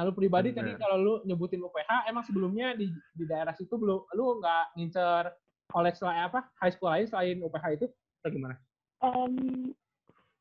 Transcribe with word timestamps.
Nah, 0.00 0.08
lu 0.08 0.16
pribadi 0.16 0.48
Bener. 0.48 0.64
tadi 0.64 0.80
kalau 0.80 0.96
lu 0.96 1.14
nyebutin 1.28 1.60
UPH, 1.60 2.08
emang 2.08 2.24
sebelumnya 2.24 2.72
di, 2.72 2.88
di 3.12 3.28
daerah 3.28 3.52
situ 3.52 3.76
belum 3.76 4.08
lu 4.16 4.40
nggak 4.40 4.72
ngincer 4.72 5.28
college 5.68 6.00
lain 6.00 6.24
apa 6.24 6.40
high 6.56 6.72
school 6.72 6.88
lain 6.88 7.04
selain 7.04 7.36
UPH 7.36 7.64
itu 7.76 7.84
atau 8.24 8.30
gimana? 8.32 8.56
Em, 9.04 9.76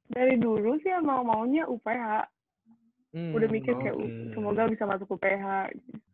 dari 0.07 0.39
dulu 0.39 0.79
sih 0.79 0.95
emang 0.95 1.27
maunya 1.27 1.67
UPH. 1.67 2.23
Hmm, 3.11 3.35
Udah 3.35 3.51
mikir 3.51 3.75
kayak 3.83 3.99
oke. 3.99 4.07
"Uh, 4.07 4.31
semoga 4.31 4.63
bisa 4.71 4.87
masuk 4.87 5.11
UPH. 5.19 5.43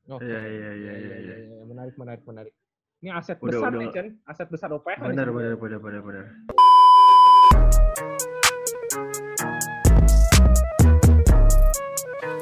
oke. 0.09 0.25
Iya, 0.25 0.41
iya, 0.41 0.70
iya, 0.73 0.93
iya, 0.98 1.16
iya. 1.21 1.36
iya. 1.46 1.62
Menarik, 1.70 1.93
menarik, 2.02 2.25
menarik. 2.25 2.54
Ini 3.05 3.14
aset 3.14 3.38
Udah, 3.46 3.62
besar 3.62 3.70
udah. 3.70 3.82
nih, 3.86 3.89
Chen. 3.93 4.07
Aset 4.25 4.50
besar 4.50 4.73
UPH. 4.73 5.05
Benar, 5.05 5.30
benar, 5.30 5.54
benar, 5.54 5.80
benar, 5.86 6.02
benar. 6.02 6.25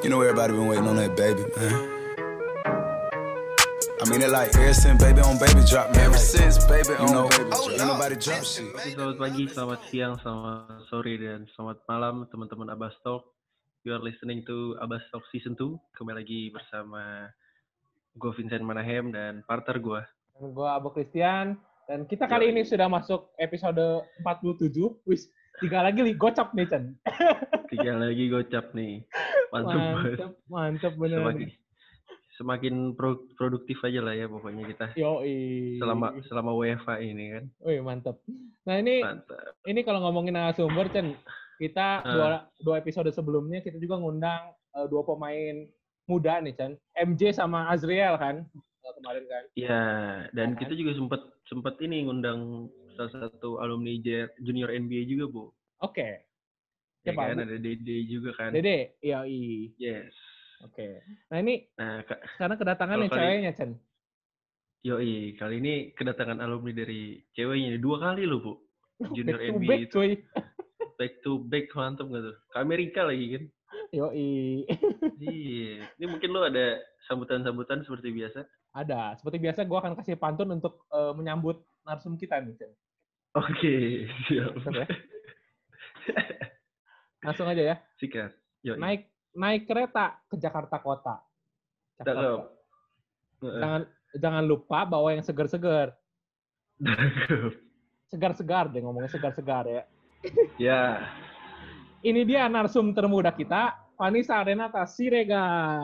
You 0.04 0.12
know 0.12 0.20
everybody 0.20 0.52
been 0.52 0.68
waiting 0.68 0.84
on 0.84 1.00
that 1.00 1.16
baby, 1.16 1.48
man. 1.56 1.72
I 3.96 4.04
mean 4.04 4.20
it 4.20 4.28
like 4.28 4.52
ever 4.52 4.76
since 4.76 5.00
baby 5.00 5.24
on 5.24 5.40
baby 5.40 5.64
drop, 5.64 5.96
man. 5.96 6.12
Ever 6.12 6.20
since 6.20 6.60
baby 6.68 6.92
you 6.92 7.08
know, 7.08 7.24
ain't 7.32 7.80
nobody 7.80 8.12
drop 8.20 8.44
shit. 8.44 8.68
Selamat 8.92 9.16
pagi, 9.16 9.48
selamat 9.48 9.80
siang, 9.88 10.20
selamat 10.20 10.92
sore, 10.92 11.16
dan 11.16 11.48
selamat 11.56 11.88
malam 11.88 12.28
teman-teman 12.28 12.68
Abbas 12.76 12.92
Talk. 13.00 13.24
You 13.88 13.96
are 13.96 14.04
listening 14.04 14.44
to 14.44 14.76
Abbas 14.84 15.08
Talk 15.08 15.24
Season 15.32 15.56
2. 15.56 15.72
Kembali 15.96 16.20
lagi 16.20 16.52
bersama 16.52 17.32
gue 18.12 18.32
Vincent 18.36 18.60
Manahem 18.60 19.08
dan 19.08 19.40
partner 19.48 19.80
gue. 19.80 20.04
Dan 20.36 20.52
gua 20.52 20.76
Abu 20.76 20.92
Christian. 20.92 21.56
Dan 21.88 22.04
kita 22.04 22.28
kali 22.28 22.52
Yoi. 22.52 22.60
ini 22.60 22.62
sudah 22.68 22.92
masuk 22.92 23.32
episode 23.40 24.04
47. 24.20 24.68
Wis, 25.08 25.32
tiga 25.64 25.80
lagi 25.80 26.04
li 26.04 26.12
gocap 26.12 26.52
nih, 26.52 26.68
Chen. 26.68 26.92
Tiga 27.72 27.96
lagi 27.96 28.28
gocap 28.28 28.76
nih. 28.76 29.00
Mantap 29.54 29.70
banget. 29.70 29.94
Mantep, 29.94 30.32
mantep 30.50 30.92
bener. 30.98 31.18
Semakin, 31.22 31.48
semakin 32.34 32.74
pro- 32.92 33.26
produktif 33.38 33.78
aja 33.80 34.02
lah 34.02 34.12
ya 34.12 34.26
pokoknya 34.26 34.66
kita. 34.66 34.86
Yoi. 34.98 35.78
Selama 35.78 36.06
selama 36.26 36.50
WFA 36.52 36.98
ini 36.98 37.24
kan. 37.30 37.44
Wih, 37.62 37.78
mantep. 37.78 38.18
Nah, 38.66 38.76
ini 38.76 39.00
Mantap. 39.00 39.54
ini 39.64 39.80
kalau 39.80 40.02
ngomongin 40.02 40.34
narasumber, 40.34 40.90
Chen, 40.90 41.14
kita 41.56 42.02
Ah. 42.02 42.10
dua, 42.10 42.28
dua 42.58 42.74
episode 42.76 43.06
sebelumnya 43.08 43.62
kita 43.62 43.78
juga 43.78 43.94
ngundang 43.96 44.50
eh, 44.74 44.86
dua 44.90 45.06
pemain 45.06 45.70
muda 46.04 46.42
nih, 46.42 46.52
Chen. 46.52 46.72
MJ 46.96 47.30
sama 47.32 47.70
Azriel 47.70 48.18
kan 48.18 48.42
eh, 48.58 48.92
kemarin 48.98 49.24
kan. 49.24 49.44
Ya, 49.54 49.82
dan 50.34 50.52
kan? 50.52 50.60
kita 50.60 50.74
juga 50.74 50.92
sempat 50.92 51.20
sempat 51.46 51.78
ini 51.78 52.02
ngundang 52.04 52.66
salah 52.94 53.30
satu 53.30 53.58
alumni 53.58 53.94
junior 54.38 54.68
NBA 54.68 55.06
juga, 55.06 55.24
Bu. 55.30 55.44
Oke. 55.78 56.02
Ya 56.02 56.33
Siapa? 57.04 57.22
kan, 57.28 57.36
ada 57.38 57.56
Dede 57.56 57.96
juga 58.04 58.30
kan. 58.32 58.50
Dede, 58.50 58.96
iya, 58.98 59.22
iya. 59.22 59.68
Yes. 59.76 60.14
Oke. 60.60 61.04
Nah, 61.28 61.38
ini 61.38 61.68
Nah, 61.76 62.00
Kak, 62.02 62.20
sekarang 62.34 62.56
kedatangan 62.56 62.96
kali- 62.98 63.12
ceweknya, 63.12 63.52
Chen. 63.52 63.70
Yoi, 64.80 65.12
kali 65.34 65.54
ini 65.60 65.74
kedatangan 65.92 66.40
alumni 66.40 66.72
dari 66.74 67.16
ceweknya 67.32 67.76
dua 67.76 68.00
kali 68.00 68.24
loh, 68.24 68.40
Bu. 68.40 68.52
Junior 69.16 69.36
back 69.36 69.52
NBA 69.54 69.68
back, 69.68 69.80
itu. 69.82 69.92
cuy. 69.92 70.10
Back 70.94 71.12
to 71.20 71.42
back 71.42 71.66
mantep 71.74 72.06
gak 72.06 72.22
tuh? 72.22 72.36
Ke 72.48 72.62
Amerika 72.62 73.02
lagi 73.02 73.26
kan? 73.34 73.44
Yoi. 73.90 74.62
Iya. 75.18 75.90
Ini 75.98 76.06
mungkin 76.06 76.30
lo 76.30 76.46
ada 76.46 76.78
sambutan-sambutan 77.04 77.82
seperti 77.82 78.14
biasa. 78.14 78.46
Ada. 78.70 79.18
Seperti 79.18 79.42
biasa, 79.42 79.66
gue 79.66 79.74
akan 79.74 79.98
kasih 79.98 80.14
pantun 80.14 80.54
untuk 80.54 80.86
eh, 80.88 81.12
menyambut 81.12 81.66
narsum 81.82 82.14
kita 82.14 82.38
nih, 82.38 82.54
Chen. 82.54 82.70
Oke, 83.34 83.74
siap. 84.24 84.54
Mantap 84.54 84.86
ya. 84.86 84.86
Langsung 87.24 87.48
aja 87.48 87.62
ya. 87.74 87.76
Sikat. 87.96 88.36
Yoi. 88.60 88.76
Naik 88.76 89.08
naik 89.34 89.64
kereta 89.64 90.20
ke 90.28 90.36
Jakarta 90.36 90.76
Kota. 90.78 91.16
Jakarta. 91.98 92.52
Jangan 93.40 93.82
jangan 94.20 94.44
lupa 94.44 94.84
bawa 94.84 95.16
yang 95.16 95.24
segar-segar. 95.24 95.96
Segar-segar 98.12 98.70
deh 98.70 98.78
ngomongnya 98.84 99.10
segar-segar 99.10 99.66
ya. 99.66 99.82
Ya. 100.60 101.02
Ini 102.08 102.20
dia 102.28 102.46
narsum 102.52 102.92
termuda 102.92 103.32
kita, 103.32 103.74
Vanessa 103.96 104.38
Renata 104.44 104.84
Siregar. 104.84 105.80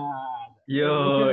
Yo. 0.69 1.33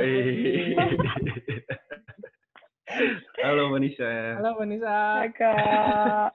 Halo 3.44 3.68
Vanessa. 3.70 4.40
Halo 4.40 4.56
Vanessa. 4.56 5.28
Kak. 5.36 6.32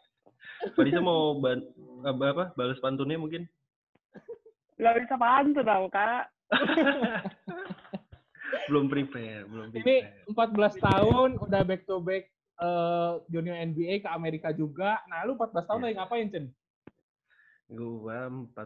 Vanessa 0.77 1.01
mau 1.01 1.41
ban 1.41 1.59
apa, 2.05 2.23
apa 2.29 2.45
balas 2.55 2.79
pantunnya 2.79 3.17
mungkin? 3.19 3.49
Gak 4.83 4.95
bisa 4.99 5.15
pantun 5.15 5.63
tau, 5.63 5.85
Kak. 5.87 6.23
belum 8.69 8.85
prepare, 8.85 9.47
belum 9.47 9.71
Ini 9.71 9.79
prepare. 10.27 10.75
14 10.77 10.85
tahun 10.85 11.29
udah 11.39 11.61
back 11.63 11.81
to 11.83 11.97
back 11.99 12.23
eh, 12.59 13.11
junior 13.27 13.57
NBA 13.57 14.03
ke 14.03 14.09
Amerika 14.11 14.51
juga. 14.51 14.99
Nah, 15.07 15.23
lu 15.23 15.33
14 15.33 15.63
tahun 15.63 15.79
Iya. 15.79 15.85
lagi 15.87 15.95
ngapain, 15.97 16.27
Cen? 16.29 16.45
Gua 17.71 18.27
14 18.27 18.59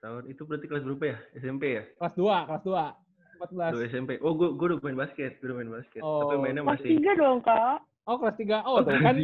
tahun. 0.00 0.22
Itu 0.30 0.46
berarti 0.46 0.66
kelas 0.66 0.82
berapa 0.82 1.04
ya? 1.04 1.18
SMP 1.36 1.62
ya? 1.74 1.84
Kelas 1.98 2.14
2, 2.14 2.48
kelas 2.48 2.62
2. 2.62 2.86
14. 3.34 3.74
Tuh 3.74 3.82
SMP. 3.84 4.10
Oh, 4.22 4.32
gua 4.32 4.54
gua 4.54 4.66
udah 4.72 4.78
main 4.80 4.96
basket, 4.96 5.42
gua 5.42 5.46
udah 5.50 5.56
main 5.58 5.72
basket. 5.74 6.00
Tapi 6.00 6.06
Oh, 6.32 6.40
mainnya 6.40 6.62
Kelas 6.62 6.78
masih 6.78 6.90
tiga 6.96 7.12
dong, 7.18 7.38
Kak. 7.42 7.78
Oh, 8.04 8.16
kelas 8.16 8.36
3. 8.38 8.62
Oh, 8.62 8.78
tuh 8.80 8.94
kan. 8.96 9.16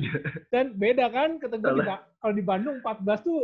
Dan 0.50 0.74
beda 0.74 1.06
kan 1.08 1.38
ketika 1.38 1.68
di, 1.70 1.80
kalau 2.18 2.34
di 2.34 2.44
Bandung 2.44 2.76
14 2.82 3.22
tuh 3.22 3.40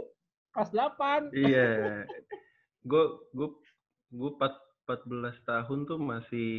kelas 0.51 0.71
8. 0.75 1.31
iya. 1.33 2.03
Gue 2.87 3.05
gue 3.35 3.49
gue 4.15 4.31
14 4.39 5.43
tahun 5.43 5.79
tuh 5.91 5.99
masih 5.99 6.51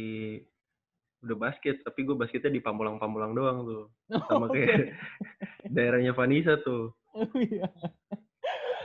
udah 1.24 1.36
basket, 1.40 1.80
tapi 1.82 2.04
gue 2.04 2.14
basketnya 2.14 2.52
di 2.52 2.60
Pamulang-Pamulang 2.60 3.32
doang 3.32 3.58
tuh. 3.64 3.84
Sama 4.28 4.46
Oke. 4.46 4.60
kayak 4.60 4.92
daerahnya 5.74 6.12
Vanessa 6.12 6.60
tuh. 6.60 6.92
Oh, 7.16 7.26
iya. 7.40 7.66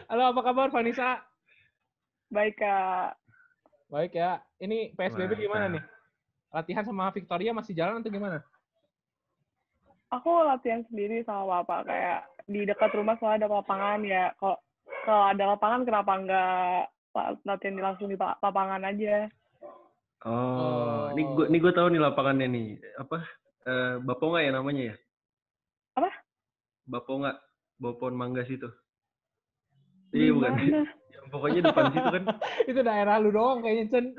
Halo, 0.08 0.32
apa 0.32 0.42
kabar 0.42 0.72
Vanessa? 0.72 1.20
Baik, 2.32 2.58
Kak. 2.58 3.20
Baik 3.92 4.18
ya. 4.18 4.42
Ini 4.58 4.96
PSBB 4.98 5.38
gimana 5.38 5.70
nih? 5.70 5.84
Latihan 6.50 6.86
sama 6.88 7.14
Victoria 7.14 7.54
masih 7.54 7.78
jalan 7.78 8.02
atau 8.02 8.10
gimana? 8.10 8.42
Aku 10.10 10.30
latihan 10.46 10.82
sendiri 10.90 11.22
sama 11.28 11.62
Bapak. 11.62 11.86
Kayak 11.86 12.26
di 12.50 12.66
dekat 12.66 12.90
rumah 12.98 13.18
soalnya 13.22 13.46
ada 13.46 13.62
lapangan 13.62 14.00
ya. 14.02 14.34
Kalau 14.42 14.58
kalau 15.04 15.24
ada 15.30 15.44
lapangan, 15.54 15.82
kenapa 15.86 16.12
nggak 16.16 16.50
la- 16.88 16.93
latihan 17.14 17.78
langsung 17.78 18.10
di 18.10 18.18
pa- 18.18 18.38
lapangan 18.42 18.82
aja? 18.90 19.30
Oh, 20.24 21.12
ini 21.14 21.22
Oh. 21.22 21.30
gue 21.38 21.46
ini 21.52 21.58
gue 21.60 21.74
tahu 21.76 21.88
nih 21.94 22.02
lapangannya 22.02 22.48
nih. 22.50 22.68
Apa? 22.98 23.18
Eh, 23.64 23.94
Baponga 24.02 24.40
ya 24.42 24.52
namanya 24.52 24.84
ya? 24.92 24.96
Apa? 26.00 26.10
Baponga, 26.84 27.38
Bopon 27.78 28.18
Manggas 28.18 28.50
itu. 28.50 28.68
Di 30.12 30.28
Iya 30.28 30.32
bukan. 30.34 30.54
Yang 31.14 31.26
pokoknya 31.30 31.62
depan 31.70 31.86
situ 31.94 32.10
kan. 32.10 32.24
Itu 32.70 32.80
daerah 32.82 33.16
lu 33.22 33.30
doang 33.30 33.62
kayaknya, 33.62 33.86
Cen. 33.94 34.06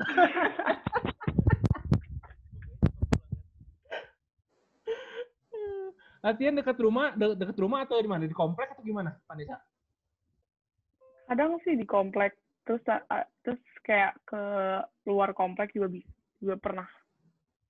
Latihan 6.25 6.57
dekat 6.57 6.77
rumah, 6.81 7.13
de- 7.13 7.37
dekat 7.37 7.57
rumah 7.61 7.85
atau 7.85 8.01
di 8.01 8.09
mana? 8.09 8.25
Di 8.25 8.33
komplek 8.33 8.73
atau 8.73 8.81
gimana, 8.81 9.13
Vanessa? 9.29 9.61
Kadang 11.29 11.61
sih 11.61 11.77
di 11.77 11.85
komplek. 11.85 12.33
Terus 12.65 12.81
a- 12.89 13.29
terus 13.39 13.61
kayak 13.81 14.17
ke 14.25 14.41
luar 15.05 15.31
komplek 15.31 15.71
juga 15.71 15.87
bisa 15.87 16.09
juga 16.37 16.55
pernah. 16.57 16.87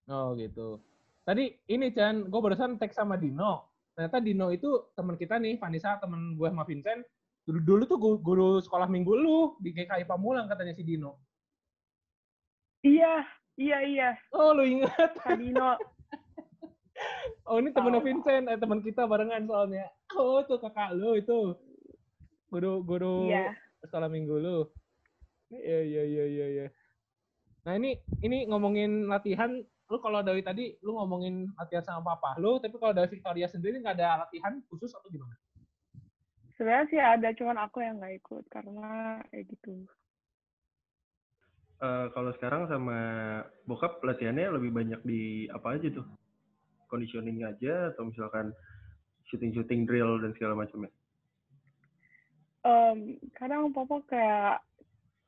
Oh 0.08 0.34
gitu. 0.34 0.80
Tadi 1.22 1.52
ini 1.68 1.90
Chan, 1.90 2.26
gue 2.26 2.40
barusan 2.40 2.78
teks 2.78 2.96
sama 2.96 3.16
Dino. 3.16 3.68
Ternyata 3.92 4.18
Dino 4.20 4.48
itu 4.50 4.68
teman 4.94 5.16
kita 5.16 5.36
nih, 5.36 5.58
Vanessa 5.58 5.98
teman 5.98 6.34
gue 6.34 6.48
sama 6.48 6.64
Vincent. 6.64 7.02
Dulu, 7.44 7.60
dulu 7.62 7.84
tuh 7.86 7.98
gu- 7.98 8.22
guru 8.22 8.50
sekolah 8.58 8.86
minggu 8.86 9.14
lu 9.14 9.38
di 9.60 9.70
GKI 9.70 10.06
Pamulang 10.06 10.46
katanya 10.46 10.74
si 10.74 10.82
Dino. 10.82 11.20
Iya, 12.82 13.26
iya, 13.56 13.78
iya. 13.82 14.10
Oh 14.32 14.54
lu 14.54 14.64
ingat? 14.64 15.12
Kak 15.18 15.38
Dino. 15.38 15.76
Oh 17.46 17.60
ini 17.60 17.70
temennya 17.70 18.00
Tahu. 18.00 18.08
Vincent, 18.08 18.46
eh 18.48 18.56
teman 18.56 18.80
kita 18.80 19.04
barengan 19.04 19.44
soalnya. 19.46 19.86
Oh 20.16 20.40
tuh 20.42 20.58
kakak 20.58 20.96
lu 20.96 21.14
itu. 21.14 21.54
Guru 22.48 22.82
guru 22.82 23.28
Iya. 23.28 23.52
sekolah 23.84 24.08
minggu 24.08 24.32
lu. 24.34 24.58
Iya 25.54 25.80
iya 25.86 26.04
iya 26.04 26.26
iya 26.26 26.46
iya. 26.50 26.68
Nah 27.66 27.74
ini 27.78 27.98
ini 28.22 28.46
ngomongin 28.50 29.10
latihan, 29.10 29.62
lu 29.90 29.98
kalau 30.02 30.22
dari 30.26 30.42
tadi 30.42 30.78
lu 30.82 30.98
ngomongin 30.98 31.50
latihan 31.58 31.86
sama 31.86 32.16
papa 32.16 32.38
lu, 32.42 32.58
tapi 32.58 32.78
kalau 32.78 32.94
dari 32.94 33.10
Victoria 33.10 33.50
sendiri 33.50 33.82
nggak 33.82 33.98
ada 34.02 34.26
latihan 34.26 34.58
khusus 34.70 34.94
atau 34.94 35.10
gimana? 35.10 35.34
Sebenarnya 36.56 36.86
sih 36.88 37.02
ada, 37.02 37.30
cuman 37.36 37.58
aku 37.68 37.84
yang 37.84 38.00
nggak 38.00 38.16
ikut 38.22 38.44
karena 38.48 39.20
kayak 39.30 39.46
gitu. 39.52 39.86
Eh, 41.84 42.08
kalau 42.16 42.32
sekarang 42.40 42.72
sama 42.72 42.98
bokap 43.68 44.00
latihannya 44.00 44.48
lebih 44.56 44.72
banyak 44.72 45.02
di 45.04 45.46
apa 45.52 45.76
aja 45.76 45.92
tuh? 45.92 46.08
Conditioning 46.88 47.44
aja 47.44 47.92
atau 47.92 48.08
misalkan 48.08 48.56
shooting-shooting 49.28 49.84
drill 49.84 50.24
dan 50.24 50.32
segala 50.40 50.56
macamnya? 50.56 50.94
Em, 52.64 53.20
kadang 53.36 53.76
papa 53.76 54.00
kayak 54.08 54.64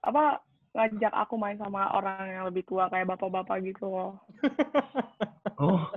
apa 0.08 0.40
ngajak 0.72 1.12
aku 1.12 1.36
main 1.36 1.58
sama 1.58 1.90
orang 1.92 2.30
yang 2.30 2.46
lebih 2.46 2.64
tua 2.64 2.88
kayak 2.88 3.10
bapak-bapak 3.10 3.60
gitu 3.62 3.86
loh. 3.86 4.12
Oh, 5.58 5.90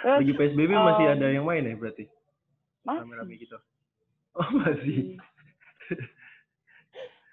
Terus 0.00 0.22
lagi 0.22 0.32
PSBB 0.32 0.70
masih 0.70 1.04
um, 1.04 1.12
ada 1.12 1.26
yang 1.28 1.42
main 1.42 1.66
ya 1.66 1.74
berarti? 1.74 2.06
masih. 2.80 3.02
Rame-rame 3.02 3.34
gitu. 3.36 3.58
Oh, 4.32 4.48
masih. 4.54 5.18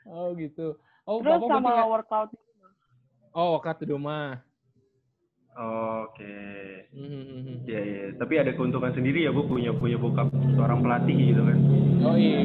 Oh 0.03 0.33
gitu. 0.33 0.75
Oh, 1.05 1.21
Terus 1.21 1.37
Bapak 1.37 1.47
sama 1.53 1.69
nggak- 1.69 1.89
workout 1.89 2.29
Oh, 3.31 3.55
workout 3.55 3.77
di 3.77 3.87
rumah. 3.87 4.41
Oke. 5.53 6.37
Hmm. 6.91 7.61
Iya, 7.63 7.79
iya. 7.79 8.03
Tapi 8.13 8.33
ada 8.35 8.51
keuntungan 8.51 8.89
sendiri 8.89 9.23
ya, 9.23 9.31
Bu, 9.31 9.45
punya 9.45 9.69
punya 9.71 9.95
bokap 9.95 10.27
seorang 10.53 10.81
pelatih 10.81 11.13
gitu 11.13 11.41
kan. 11.41 11.57
Oh 12.03 12.17
iya. 12.17 12.41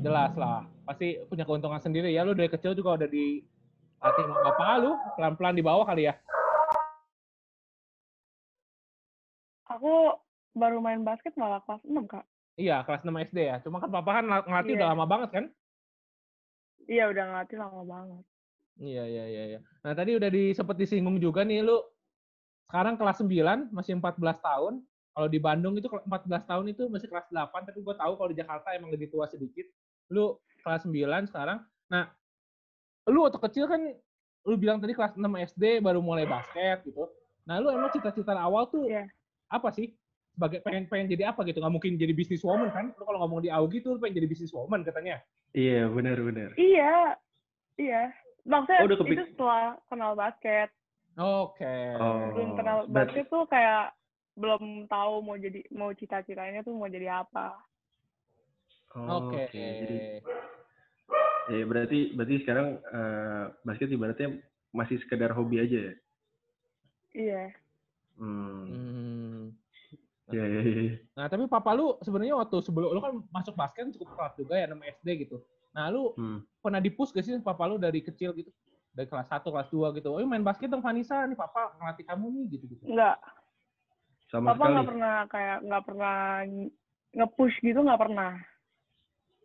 Jelas 0.00 0.32
lah. 0.34 0.64
Pasti 0.84 1.16
punya 1.26 1.48
keuntungan 1.48 1.80
sendiri 1.80 2.12
ya. 2.12 2.22
Lu 2.22 2.36
dari 2.36 2.48
kecil 2.48 2.76
juga 2.76 3.00
udah 3.00 3.08
di 3.08 3.40
latih 4.00 4.22
sama 4.28 4.40
bapak 4.52 4.68
lu. 4.84 4.92
Pelan-pelan 5.16 5.56
di 5.56 5.64
bawah 5.64 5.84
kali 5.88 6.08
ya. 6.08 6.14
Aku 9.72 10.20
baru 10.52 10.78
main 10.78 11.00
basket 11.02 11.32
malah 11.40 11.64
kelas 11.64 11.82
6, 11.88 12.04
Kak. 12.04 12.24
Iya, 12.54 12.84
kelas 12.86 13.02
6 13.02 13.16
SD 13.16 13.38
ya. 13.48 13.56
Cuma 13.64 13.80
kan 13.82 13.90
papa 13.90 14.20
kan 14.20 14.24
ngel- 14.28 14.46
ngelatih 14.46 14.72
Iya. 14.76 14.78
udah 14.78 14.88
lama 14.94 15.06
banget 15.08 15.30
kan? 15.32 15.44
Iya, 16.84 17.04
udah 17.10 17.24
ngelatih 17.32 17.56
lama 17.58 17.82
banget. 17.82 18.24
Iya, 18.78 19.02
iya, 19.08 19.24
iya. 19.26 19.42
iya. 19.56 19.60
Nah, 19.82 19.92
tadi 19.96 20.14
udah 20.14 20.30
di, 20.30 20.52
sempet 20.52 20.76
disinggung 20.78 21.16
juga 21.18 21.42
nih, 21.42 21.64
lu 21.64 21.80
sekarang 22.68 22.94
kelas 23.00 23.24
9, 23.24 23.72
masih 23.72 23.96
14 23.98 24.38
tahun. 24.38 24.84
Kalau 25.14 25.28
di 25.30 25.38
Bandung 25.38 25.74
itu 25.78 25.86
kalau 25.86 26.02
14 26.06 26.42
tahun 26.44 26.66
itu 26.74 26.82
masih 26.90 27.06
kelas 27.06 27.26
8, 27.30 27.64
tapi 27.66 27.78
gue 27.80 27.94
tahu 27.94 28.12
kalau 28.18 28.28
di 28.30 28.38
Jakarta 28.38 28.74
emang 28.74 28.90
lebih 28.92 29.08
tua 29.10 29.30
sedikit. 29.30 29.64
Lu 30.10 30.36
kelas 30.60 30.84
9 30.84 31.28
sekarang. 31.28 31.60
Nah, 31.88 32.08
lu 33.06 33.24
waktu 33.24 33.38
kecil 33.40 33.68
kan, 33.68 33.80
lu 34.44 34.54
bilang 34.56 34.80
tadi 34.80 34.92
kelas 34.92 35.16
6 35.16 35.24
SD 35.54 35.80
baru 35.80 36.00
mulai 36.00 36.24
basket 36.24 36.84
gitu. 36.84 37.08
Nah, 37.44 37.60
lu 37.60 37.68
emang 37.68 37.92
cita-cita 37.92 38.32
awal 38.34 38.68
tuh 38.68 38.88
Iya. 38.88 39.08
apa 39.48 39.68
sih? 39.72 39.92
Sebagai 40.34 40.64
pengen 40.66 40.90
pengen 40.90 41.06
jadi 41.12 41.30
apa 41.30 41.46
gitu? 41.46 41.62
Nggak 41.62 41.74
mungkin 41.78 41.94
jadi 41.94 42.10
business 42.10 42.42
woman 42.42 42.72
kan? 42.72 42.90
Lu 42.98 43.04
kalau 43.06 43.22
ngomong 43.22 43.44
di 43.44 43.52
Augie 43.52 43.78
tuh 43.78 43.94
lu 43.94 44.02
pengen 44.02 44.18
jadi 44.18 44.28
business 44.28 44.50
woman 44.50 44.82
katanya. 44.82 45.22
Iya, 45.54 45.86
benar 45.86 46.18
benar. 46.18 46.50
Iya, 46.58 47.14
iya. 47.78 48.02
Maksudnya 48.42 48.80
Oh, 48.82 48.86
udah 48.90 48.98
itu 48.98 49.24
setelah 49.30 49.64
kenal 49.86 50.12
basket. 50.18 50.68
Oke. 51.14 51.76
Oh. 51.96 52.34
Belum 52.34 52.50
kenal 52.58 52.78
basket 52.90 53.30
tuh 53.30 53.46
kayak 53.46 53.94
belum 54.34 54.90
tahu 54.90 55.22
mau 55.22 55.38
jadi 55.38 55.62
mau 55.70 55.94
cita-citanya 55.94 56.66
tuh 56.66 56.74
mau 56.74 56.90
jadi 56.90 57.22
apa. 57.22 57.54
Oh, 58.94 59.26
Oke. 59.26 59.50
Jadi, 59.50 59.96
ya 61.50 61.62
berarti 61.66 61.98
berarti 62.14 62.34
sekarang 62.46 62.78
eh, 62.78 63.44
basket 63.66 63.90
ibaratnya 63.90 64.38
masih 64.70 65.02
sekedar 65.02 65.34
hobi 65.34 65.58
aja 65.58 65.78
ya. 65.90 65.94
Iya. 67.14 67.42
Hmm. 68.14 68.64
Hmm. 68.70 69.42
Iya, 70.30 70.44
iya, 70.46 70.60
iya. 70.62 70.94
Nah, 71.18 71.26
tapi 71.28 71.44
papa 71.50 71.74
lu 71.76 71.98
sebenarnya 72.00 72.38
waktu 72.38 72.62
sebelum 72.64 72.90
lu 72.94 73.00
kan 73.02 73.14
masuk 73.28 73.54
basket 73.58 73.92
cukup 73.98 74.14
kelas 74.16 74.34
juga 74.38 74.54
ya 74.56 74.66
6 74.70 74.80
SD 75.02 75.26
gitu. 75.26 75.42
Nah, 75.74 75.90
lu 75.90 76.14
Hmm. 76.16 76.38
pernah 76.62 76.78
dipus 76.80 77.10
gak 77.10 77.26
sih 77.26 77.34
papa 77.42 77.66
lu 77.66 77.76
dari 77.76 77.98
kecil 78.00 78.32
gitu? 78.32 78.50
Dari 78.94 79.10
kelas 79.10 79.26
1, 79.26 79.50
kelas 79.50 79.68
2 79.74 79.90
gitu. 79.98 80.14
Oh, 80.14 80.22
main 80.22 80.40
basket 80.46 80.70
dong 80.70 80.80
Vanessa, 80.80 81.26
nih 81.26 81.34
papa 81.34 81.74
ngelatih 81.76 82.06
kamu 82.06 82.26
nih 82.30 82.44
gitu-gitu. 82.56 82.86
Enggak. 82.88 83.18
Sama 84.30 84.54
Papa 84.54 84.64
sekali. 84.64 84.72
nggak 84.74 84.88
pernah 84.88 85.14
kayak 85.28 85.58
nggak 85.66 85.84
pernah 85.84 86.16
nge-push 87.14 87.56
gitu 87.62 87.78
nggak 87.84 88.00
pernah. 88.00 88.30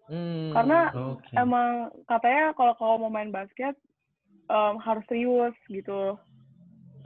Hmm. 0.10 0.50
Karena 0.52 0.80
Oke. 1.14 1.32
emang 1.38 1.94
katanya 2.10 2.52
kalau 2.58 2.74
kau 2.76 2.98
mau 2.98 3.14
main 3.14 3.30
basket 3.30 3.78
em, 4.50 4.76
harus 4.82 5.06
serius 5.06 5.54
gitu. 5.70 6.18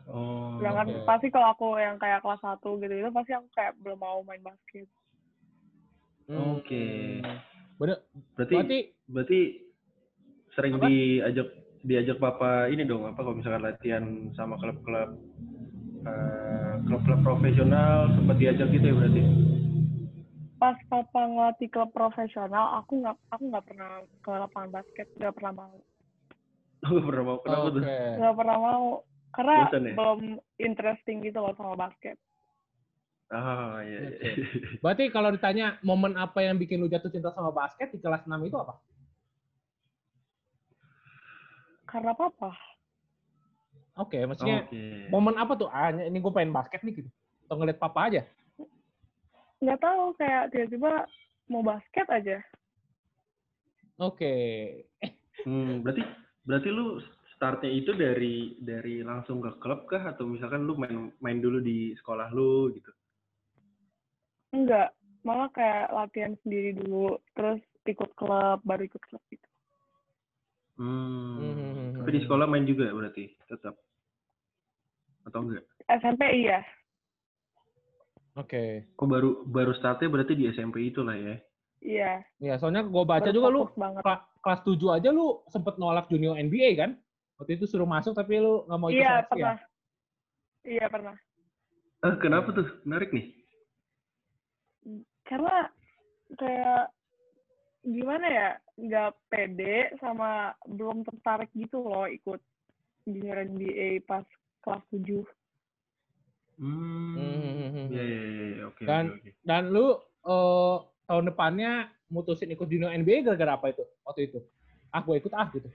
Oh. 0.07 0.55
Sedangkan 0.59 0.87
oke. 0.87 1.03
pasti 1.07 1.27
kalau 1.27 1.51
aku 1.51 1.67
yang 1.79 1.99
kayak 1.99 2.23
kelas 2.23 2.39
1 2.39 2.63
gitu 2.63 2.93
itu 2.95 3.09
pasti 3.11 3.31
aku 3.35 3.47
kayak 3.51 3.75
belum 3.83 3.99
mau 3.99 4.23
main 4.23 4.39
basket. 4.39 4.87
Hmm. 6.31 6.59
Oke. 6.59 7.19
Bener, 7.75 7.99
Berarti 8.39 8.53
berarti 8.55 8.79
berarti 9.11 9.39
sering 10.55 10.73
Apa? 10.79 10.87
diajak 10.87 11.47
diajak 11.83 12.17
papa 12.23 12.71
ini 12.71 12.87
dong 12.87 13.03
apa 13.03 13.19
kalau 13.19 13.35
misalkan 13.35 13.65
latihan 13.67 14.31
sama 14.39 14.55
klub-klub 14.55 15.19
eh, 16.07 16.73
klub-klub 16.87 17.19
profesional 17.27 18.07
sempat 18.15 18.39
diajak 18.39 18.71
gitu 18.71 18.85
ya 18.87 18.95
berarti 18.95 19.21
Pas 20.63 20.79
papa 20.87 21.27
ngelatih 21.27 21.67
klub 21.67 21.91
profesional, 21.91 22.79
aku 22.79 23.03
nggak 23.03 23.19
aku 23.35 23.51
nggak 23.51 23.65
pernah 23.67 23.99
ke 24.23 24.31
lapangan 24.31 24.71
basket, 24.71 25.11
nggak 25.19 25.35
pernah 25.35 25.51
mau. 25.59 25.75
Nggak 26.87 27.03
pernah 27.03 27.23
mau 27.27 27.37
kenapa 27.43 27.67
oke. 27.67 27.75
tuh 27.75 27.83
Nggak 28.15 28.35
pernah 28.39 28.57
mau 28.63 28.85
karena 29.35 29.55
Bosan 29.59 29.83
ya? 29.83 29.93
belum 29.99 30.19
interesting 30.63 31.17
gitu 31.19 31.43
loh 31.43 31.51
sama 31.59 31.75
basket. 31.75 32.15
ah 33.35 33.83
iya, 33.83 33.99
iya. 34.07 34.33
Berarti 34.79 35.11
kalau 35.11 35.35
ditanya 35.35 35.83
momen 35.83 36.15
apa 36.15 36.39
yang 36.39 36.55
bikin 36.55 36.79
lu 36.79 36.87
jatuh 36.87 37.11
cinta 37.11 37.35
sama 37.35 37.51
basket 37.51 37.91
di 37.91 37.99
kelas 37.99 38.23
6 38.23 38.31
itu 38.47 38.55
apa? 38.55 38.79
Karena 41.91 42.15
papa. 42.15 42.55
Oke, 43.99 44.15
maksudnya 44.23 44.63
Oke. 44.63 45.11
momen 45.11 45.35
apa 45.35 45.59
tuh? 45.59 45.67
Ah, 45.67 45.91
ini 45.91 46.23
gue 46.23 46.31
pengen 46.31 46.55
basket 46.55 46.79
nih 46.87 47.03
gitu. 47.03 47.09
Atau 47.51 47.59
ngeliat 47.59 47.83
papa 47.83 48.07
aja? 48.07 48.23
Nggak 49.63 49.79
tahu 49.79 50.11
kayak 50.19 50.51
tiba-tiba 50.51 51.07
mau 51.47 51.63
basket 51.63 52.07
aja 52.11 52.37
Oke. 54.01 54.33
Hmm, 55.45 55.85
berarti 55.85 56.01
berarti 56.43 56.69
lu 56.73 56.97
startnya 57.35 57.71
itu 57.71 57.91
dari 57.93 58.55
dari 58.59 59.03
langsung 59.03 59.43
ke 59.43 59.59
klub 59.59 59.85
kah 59.89 60.15
atau 60.15 60.27
misalkan 60.27 60.63
lu 60.63 60.79
main 60.79 61.11
main 61.19 61.39
dulu 61.43 61.59
di 61.59 61.91
sekolah 61.99 62.31
lu 62.31 62.71
gitu 62.71 62.91
enggak 64.53 64.95
malah 65.27 65.49
kayak 65.51 65.91
latihan 65.91 66.33
sendiri 66.43 66.77
dulu 66.77 67.19
terus 67.35 67.59
ikut 67.83 68.11
klub 68.15 68.63
baru 68.63 68.87
ikut 68.87 69.03
klub 69.11 69.23
gitu 69.27 69.47
hmm. 70.79 71.39
Hmm. 71.41 71.87
tapi 71.99 72.09
di 72.15 72.21
sekolah 72.23 72.47
main 72.47 72.63
juga 72.63 72.91
berarti 72.91 73.33
tetap 73.49 73.75
atau 75.27 75.39
enggak 75.43 75.65
SMP 75.89 76.23
iya 76.47 76.63
Oke. 78.33 78.89
kok 78.97 79.05
baru 79.05 79.45
baru 79.45 79.77
startnya 79.77 80.09
berarti 80.09 80.33
di 80.33 80.49
SMP 80.49 80.89
itulah 80.89 81.13
ya 81.13 81.35
iya 81.83 82.11
Ya, 82.41 82.57
soalnya 82.57 82.81
gue 82.83 83.03
baca 83.05 83.29
Baru 83.29 83.35
juga 83.35 83.47
lu 83.53 83.61
banget 83.77 84.01
kela- 84.03 84.25
kelas 84.41 84.61
7 84.65 84.95
aja 84.99 85.09
lu 85.13 85.39
sempet 85.47 85.77
nolak 85.77 86.09
junior 86.11 86.35
NBA 86.35 86.75
kan? 86.75 86.91
Waktu 87.39 87.55
itu 87.55 87.65
suruh 87.69 87.87
masuk 87.87 88.11
tapi 88.11 88.41
lu 88.41 88.65
nggak 88.65 88.79
mau 88.79 88.89
ikut 88.89 88.99
iya 88.99 89.11
seleksi 89.21 89.29
pernah 89.31 89.55
ya? 89.55 89.67
iya 90.63 90.85
pernah 90.87 91.15
ah 92.03 92.15
kenapa 92.19 92.49
tuh 92.51 92.67
menarik 92.83 93.11
nih 93.11 93.25
karena 95.23 95.71
kayak 96.35 96.83
gimana 97.83 98.25
ya 98.27 98.49
nggak 98.75 99.11
pede 99.27 99.91
sama 99.99 100.51
belum 100.67 101.03
tertarik 101.03 101.51
gitu 101.55 101.79
loh 101.83 102.07
ikut 102.07 102.39
junior 103.07 103.43
NBA 103.43 104.03
pas 104.03 104.23
kelas 104.63 104.83
7 104.91 105.23
hmm. 106.59 107.15
Hmm. 107.15 107.87
Iya 107.91 108.03
iya 108.03 108.03
iya 108.03 108.03
iya. 108.07 108.22
Dan- 108.85 109.13
oke. 109.13 109.29
Dan 109.41 109.63
lu 109.69 109.85
eh, 110.23 110.75
tahun 111.03 111.25
depannya 111.27 111.71
mutusin 112.07 112.47
ikut 112.49 112.65
junior 112.65 112.91
NBA 112.91 113.23
gara-gara 113.23 113.53
apa 113.53 113.67
itu? 113.69 113.83
Waktu 114.03 114.21
itu? 114.27 114.39
Ah, 114.89 115.01
gue 115.01 115.15
ikut 115.17 115.33
ah 115.33 115.49
gitu. 115.49 115.67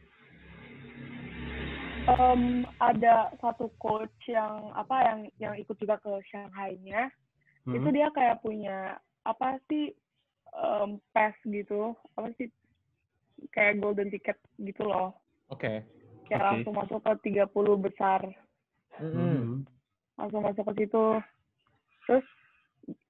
Em, 2.09 2.43
ada 2.81 3.29
satu 3.37 3.69
coach 3.77 4.17
yang 4.25 4.73
apa 4.73 4.97
yang 5.05 5.19
yang 5.37 5.55
ikut 5.55 5.77
juga 5.77 6.01
ke 6.01 6.13
Shanghai-nya 6.27 7.13
Hmm. 7.69 7.77
itu 7.77 7.89
dia 7.93 8.09
kayak 8.09 8.41
punya 8.41 8.97
apa 9.29 9.61
sih 9.69 9.93
em, 10.49 10.97
pass 11.13 11.37
gitu 11.45 11.93
apa 12.17 12.33
sih 12.41 12.49
kayak 13.53 13.77
golden 13.77 14.09
ticket 14.09 14.41
gitu 14.57 14.89
loh 14.89 15.13
Oke. 15.53 15.85
kayak 16.25 16.41
Oke. 16.41 16.49
langsung 16.49 16.75
masuk 16.81 17.01
ke 17.05 17.29
30 17.29 17.77
besar 17.77 18.25
Mm-mm. 18.97 19.13
Hmm. 19.13 19.49
langsung 20.17 20.41
masuk 20.41 20.65
ke 20.73 20.81
situ 20.81 21.05
terus 22.09 22.25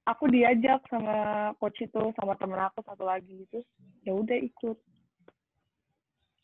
aku 0.08 0.24
diajak 0.32 0.80
sama 0.88 1.52
coach 1.60 1.84
itu 1.84 2.02
sama 2.16 2.32
temen 2.40 2.56
aku 2.56 2.80
satu 2.80 3.04
lagi 3.04 3.44
itu 3.44 3.60
ya 4.04 4.16
udah 4.16 4.38
ikut 4.40 4.78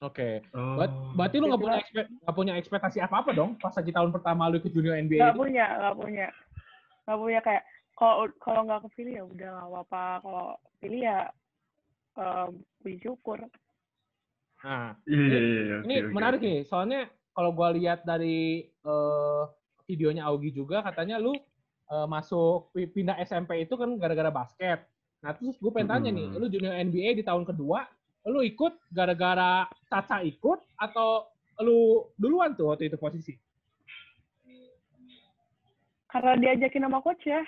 Oke. 0.05 0.45
Oh. 0.53 0.77
Ber- 0.77 1.17
berarti 1.17 1.41
lu 1.41 1.49
nggak 1.49 1.63
punya 1.65 1.81
nggak 2.21 2.37
punya 2.37 2.53
ekspektasi 2.61 2.99
apa 3.01 3.25
apa 3.25 3.31
dong 3.33 3.57
pas 3.57 3.73
lagi 3.73 3.89
tahun 3.89 4.13
pertama 4.13 4.53
lu 4.53 4.61
ikut 4.61 4.69
junior 4.69 5.01
NBA 5.01 5.17
nggak 5.17 5.39
punya 5.39 5.65
nggak 5.81 5.97
punya 5.97 6.27
nggak 7.09 7.19
punya 7.25 7.41
kayak 7.41 7.63
kalau 7.97 8.29
kalau 8.37 8.61
nggak 8.69 8.85
kepilih 8.85 9.13
ya 9.17 9.25
udah 9.25 9.49
nggak 9.49 9.69
apa-apa 9.73 10.05
kalau 10.21 10.47
pilih 10.77 11.01
ya 11.09 11.19
puji 12.85 12.99
syukur 13.01 13.41
Nah, 14.65 14.97
Iya 15.05 15.21
iya 15.21 15.61
iya. 15.61 15.77
oke, 15.77 15.85
ini 15.85 15.97
oke, 16.01 16.13
menarik 16.17 16.41
oke. 16.41 16.49
nih, 16.49 16.59
soalnya 16.65 17.01
kalau 17.37 17.53
gua 17.53 17.69
lihat 17.77 18.01
dari 18.09 18.65
eh, 18.65 19.43
videonya 19.85 20.25
Augie 20.25 20.57
juga 20.57 20.81
katanya 20.81 21.21
lu 21.21 21.37
masuk 21.89 22.73
pi- 22.73 22.89
pindah 22.91 23.17
SMP 23.23 23.65
itu 23.69 23.77
kan 23.77 23.91
gara-gara 24.01 24.33
basket. 24.33 24.85
Nah 25.21 25.33
terus 25.37 25.57
gue 25.57 25.71
pengen 25.73 25.89
tanya 25.89 26.11
nih, 26.13 26.37
lu 26.37 26.47
junior 26.49 26.75
NBA 26.77 27.17
di 27.17 27.25
tahun 27.25 27.45
kedua 27.45 27.85
lu 28.25 28.41
ikut 28.41 28.73
gara-gara 28.89 29.69
Caca 29.93 30.25
ikut 30.25 30.61
atau 30.81 31.29
lu 31.61 32.09
duluan 32.17 32.57
tuh 32.57 32.73
waktu 32.73 32.89
itu 32.89 32.97
posisi? 32.97 33.37
Karena 36.09 36.33
diajakin 36.39 36.89
sama 36.89 37.05
coach 37.05 37.27
ya. 37.29 37.43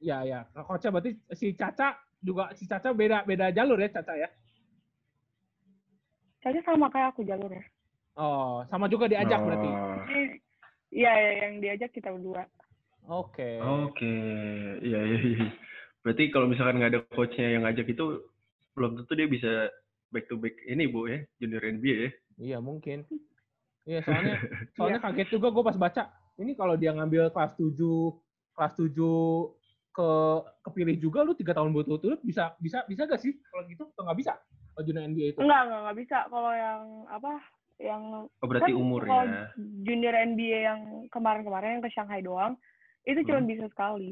Ya 0.00 0.18
ya, 0.24 0.40
coachnya 0.54 0.94
berarti 0.94 1.18
si 1.34 1.52
Caca 1.52 1.98
juga 2.22 2.52
si 2.54 2.64
Caca 2.70 2.94
beda 2.94 3.26
beda 3.26 3.50
jalur 3.50 3.80
ya 3.80 3.90
Caca 3.90 4.14
ya? 4.16 4.28
Caca 6.40 6.60
sama 6.64 6.88
kayak 6.88 7.12
aku 7.16 7.26
jalurnya. 7.26 7.64
Oh, 8.16 8.64
sama 8.68 8.88
juga 8.88 9.08
diajak 9.08 9.40
berarti. 9.44 9.70
Oh, 9.70 10.04
Jadi, 10.08 10.24
Iya, 10.90 11.12
ya, 11.14 11.30
yang 11.46 11.62
diajak 11.62 11.94
kita 11.94 12.10
berdua. 12.10 12.42
Oke. 13.08 13.60
Oke, 13.60 14.14
iya 14.84 15.00
iya. 15.00 15.18
iya. 15.20 15.46
Berarti 16.04 16.32
kalau 16.32 16.46
misalkan 16.48 16.80
nggak 16.80 16.90
ada 16.96 17.00
coachnya 17.12 17.56
yang 17.56 17.62
ngajak 17.68 17.86
itu 17.92 18.04
belum 18.76 19.00
tentu 19.00 19.12
dia 19.16 19.28
bisa 19.28 19.68
back 20.10 20.26
to 20.26 20.36
back 20.40 20.56
ini 20.66 20.88
bu 20.88 21.08
ya 21.08 21.18
junior 21.38 21.62
NBA 21.64 21.96
ya. 21.96 22.10
Iya 22.40 22.58
mungkin. 22.60 23.06
Iya 23.88 24.04
soalnya 24.04 24.36
soalnya 24.76 25.00
kaget 25.00 25.28
juga 25.32 25.48
gue 25.48 25.64
pas 25.64 25.74
baca 25.74 26.12
ini 26.36 26.52
kalau 26.52 26.76
dia 26.76 26.92
ngambil 26.92 27.32
kelas 27.32 27.56
7 27.56 27.80
kelas 28.52 28.76
7 28.76 28.92
ke 29.90 30.08
kepilih 30.68 30.96
juga 31.00 31.24
lu 31.24 31.32
tiga 31.32 31.56
tahun 31.56 31.72
berturut-turut 31.72 32.20
bisa 32.20 32.52
bisa 32.60 32.84
bisa 32.84 33.08
gak 33.08 33.24
sih 33.24 33.40
kalau 33.48 33.64
gitu 33.64 33.88
atau 33.96 34.04
nggak 34.04 34.20
bisa 34.20 34.36
kalau 34.80 34.84
junior 34.88 35.04
NBA 35.12 35.26
itu? 35.36 35.38
Enggak, 35.44 35.60
enggak, 35.66 35.80
enggak 35.84 35.98
bisa. 36.00 36.18
Kalau 36.32 36.52
yang 36.56 36.82
apa? 37.12 37.32
Yang 37.80 38.02
Oh 38.40 38.46
berarti 38.48 38.70
Kan 38.72 38.76
kalau 38.76 38.84
umurnya. 38.84 39.44
junior 39.84 40.14
NBA 40.16 40.58
yang 40.64 40.80
kemarin-kemarin 41.12 41.70
yang 41.76 41.84
ke 41.84 41.90
Shanghai 41.92 42.20
doang, 42.24 42.56
itu 43.06 43.20
cuma 43.24 43.40
Hmm. 43.40 43.50
bisa 43.50 43.66
sekali. 43.70 44.10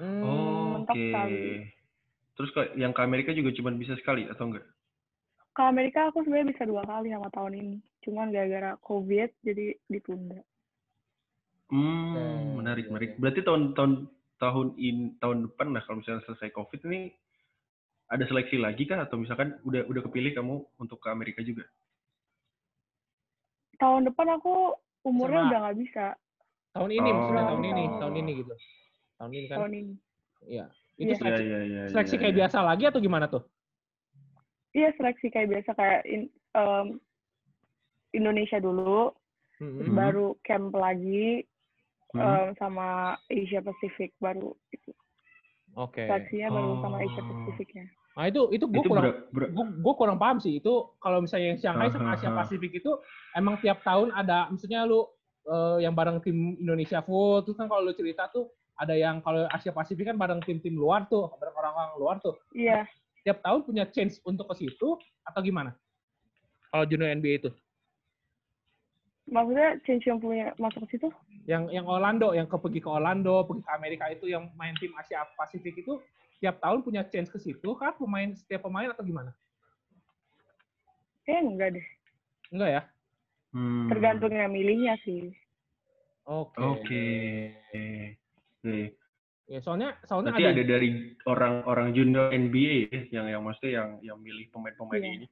Hmm, 0.00 0.22
Oh, 0.24 0.80
Oke. 0.84 0.96
sekali. 0.96 1.44
Terus 2.36 2.50
kok 2.56 2.68
yang 2.76 2.92
ke 2.96 3.00
Amerika 3.04 3.30
juga 3.36 3.52
cuma 3.52 3.68
bisa 3.76 3.92
sekali 4.00 4.24
atau 4.28 4.48
enggak? 4.48 4.64
Ke 5.52 5.62
Amerika 5.66 6.08
aku 6.08 6.24
sebenarnya 6.24 6.56
bisa 6.56 6.64
dua 6.64 6.80
kali 6.88 7.12
sama 7.12 7.28
tahun 7.34 7.52
ini. 7.60 7.76
Cuman 8.00 8.32
gara-gara 8.32 8.80
COVID 8.80 9.30
jadi 9.44 9.76
ditunda. 9.92 10.40
Hmm, 11.68 12.58
menarik, 12.58 12.88
menarik. 12.88 13.10
Berarti 13.20 13.44
tahun 13.44 13.76
tahun 13.76 13.92
tahun 14.40 14.66
in 14.80 15.20
tahun 15.20 15.52
depan 15.52 15.76
lah 15.76 15.84
kalau 15.84 16.00
misalnya 16.00 16.24
selesai 16.26 16.48
COVID 16.56 16.80
ini 16.88 17.12
ada 18.10 18.24
seleksi 18.26 18.56
lagi 18.58 18.88
kah 18.88 19.04
atau 19.04 19.20
misalkan 19.20 19.54
udah 19.68 19.84
udah 19.86 20.02
kepilih 20.08 20.32
kamu 20.34 20.64
untuk 20.80 20.98
ke 20.98 21.08
Amerika 21.12 21.44
juga? 21.44 21.62
Tahun 23.78 24.02
depan 24.08 24.40
aku 24.40 24.74
umurnya 25.06 25.44
Sama. 25.44 25.48
udah 25.52 25.58
nggak 25.68 25.78
bisa. 25.78 26.06
Tahun 26.70 26.90
ini 26.92 27.08
maksudnya 27.08 27.42
Oh. 27.42 27.48
tahun 27.48 27.62
ini 27.64 27.84
tahun 27.98 28.14
ini 28.16 28.32
gitu. 28.36 28.54
Tahun 29.16 29.32
ini 29.32 29.46
kan. 29.46 29.56
Tahun 29.58 29.72
ini. 29.72 29.92
Iya. 30.46 30.64
Itu 30.96 31.00
Iya. 31.00 31.06
Iya, 31.06 31.16
seleksi, 31.16 31.44
iya, 31.44 31.60
iya. 31.62 31.82
seleksi 31.88 32.14
iya, 32.14 32.20
kayak 32.20 32.32
iya. 32.32 32.38
biasa 32.40 32.58
lagi 32.60 32.84
atau 32.84 33.00
gimana 33.00 33.26
tuh? 33.26 33.42
Iya 34.70 34.88
seleksi 34.94 35.26
kayak 35.28 35.48
biasa 35.50 35.70
kayak 35.74 36.00
in- 36.04 36.32
em, 36.52 36.86
Indonesia 38.12 38.58
dulu, 38.58 39.14
terus 39.56 39.86
Hmm. 39.86 39.96
baru 39.96 40.26
camp 40.40 40.70
lagi 40.72 41.46
Hmm. 42.10 42.20
em, 42.20 42.46
sama 42.56 42.86
Asia 43.26 43.60
Pacific 43.60 44.14
baru 44.18 44.50
itu. 44.70 44.90
Oke. 45.72 46.02
Seleksinya 46.02 46.48
baru 46.50 46.70
sama 46.80 46.96
Asia 46.98 47.20
Oh. 47.20 47.28
Pacificnya. 47.44 47.86
Nah 48.10 48.26
itu 48.26 48.42
itu 48.50 48.66
gue 48.66 48.82
kurang 48.82 49.04
ber- 49.06 49.22
ber- 49.30 49.50
gue 49.50 49.64
gue 49.80 49.94
kurang 49.94 50.18
paham 50.18 50.38
sih 50.38 50.58
itu 50.58 50.72
kalau 50.98 51.22
misalnya 51.22 51.54
yang 51.54 51.60
Shanghai 51.60 51.88
sama 51.88 52.18
Asia. 52.18 52.28
Pasifik 52.28 52.74
itu 52.74 52.90
emang 53.32 53.54
tiap 53.58 53.78
tahun 53.80 54.10
ada 54.10 54.50
maksudnya 54.50 54.82
lu 54.82 55.06
yang 55.80 55.96
bareng 55.96 56.20
tim 56.20 56.60
Indonesia 56.60 57.00
full 57.00 57.42
terus 57.42 57.56
kan 57.56 57.66
kalau 57.66 57.82
lu 57.82 57.94
cerita 57.96 58.28
tuh 58.30 58.48
ada 58.80 58.96
yang 58.96 59.20
kalau 59.20 59.44
Asia 59.52 59.72
Pasifik 59.72 60.08
kan 60.08 60.16
bareng 60.16 60.40
tim-tim 60.44 60.72
luar 60.72 61.04
tuh 61.08 61.28
bareng 61.36 61.56
orang-orang 61.56 61.90
luar 62.00 62.16
tuh. 62.20 62.36
Iya. 62.56 62.88
tiap 63.20 63.44
tahun 63.44 63.60
punya 63.68 63.84
chance 63.92 64.16
untuk 64.24 64.48
ke 64.48 64.64
situ 64.64 64.96
atau 65.28 65.40
gimana? 65.44 65.76
Kalau 66.72 66.88
junior 66.88 67.12
NBA 67.12 67.44
itu. 67.44 67.50
Maksudnya 69.28 69.76
change 69.84 70.08
yang 70.08 70.16
punya 70.16 70.56
masuk 70.56 70.88
ke 70.88 70.96
situ? 70.96 71.12
yang 71.48 71.66
yang 71.72 71.86
Orlando 71.88 72.36
yang 72.36 72.46
ke 72.46 72.56
pergi 72.60 72.78
ke 72.78 72.86
Orlando 72.90 73.42
pergi 73.42 73.62
ke 73.64 73.72
Amerika 73.72 74.04
itu 74.12 74.28
yang 74.28 74.52
main 74.54 74.76
tim 74.76 74.92
Asia 74.94 75.24
Pasifik 75.34 75.80
itu 75.80 75.98
tiap 76.38 76.60
tahun 76.60 76.84
punya 76.84 77.02
chance 77.08 77.32
ke 77.32 77.42
situ 77.42 77.74
kan 77.76 77.96
pemain 77.96 78.32
setiap 78.36 78.68
pemain 78.68 78.88
atau 78.92 79.04
gimana? 79.04 79.32
Kayaknya 81.24 81.42
enggak 81.50 81.68
deh. 81.76 81.86
enggak 82.50 82.70
ya 82.70 82.82
Hmm. 83.50 83.90
Tergantung 83.90 84.30
yang 84.30 84.50
milihnya 84.54 84.94
sih. 85.02 85.34
oke 86.24 86.54
Oke. 86.58 87.06
Oke. 88.60 88.94
ya 89.50 89.58
soalnya 89.58 89.98
soalnya 90.06 90.30
ada 90.30 90.54
ada 90.54 90.62
dari 90.62 91.18
orang-orang 91.26 91.90
junior 91.90 92.30
NBA 92.30 92.74
ya, 92.86 93.00
yang 93.10 93.26
yang 93.26 93.42
maksudnya 93.42 93.72
yang 93.82 93.88
yang 94.06 94.18
milih 94.22 94.46
pemain-pemain 94.54 95.02
Iya. 95.02 95.10
ini. 95.18 95.26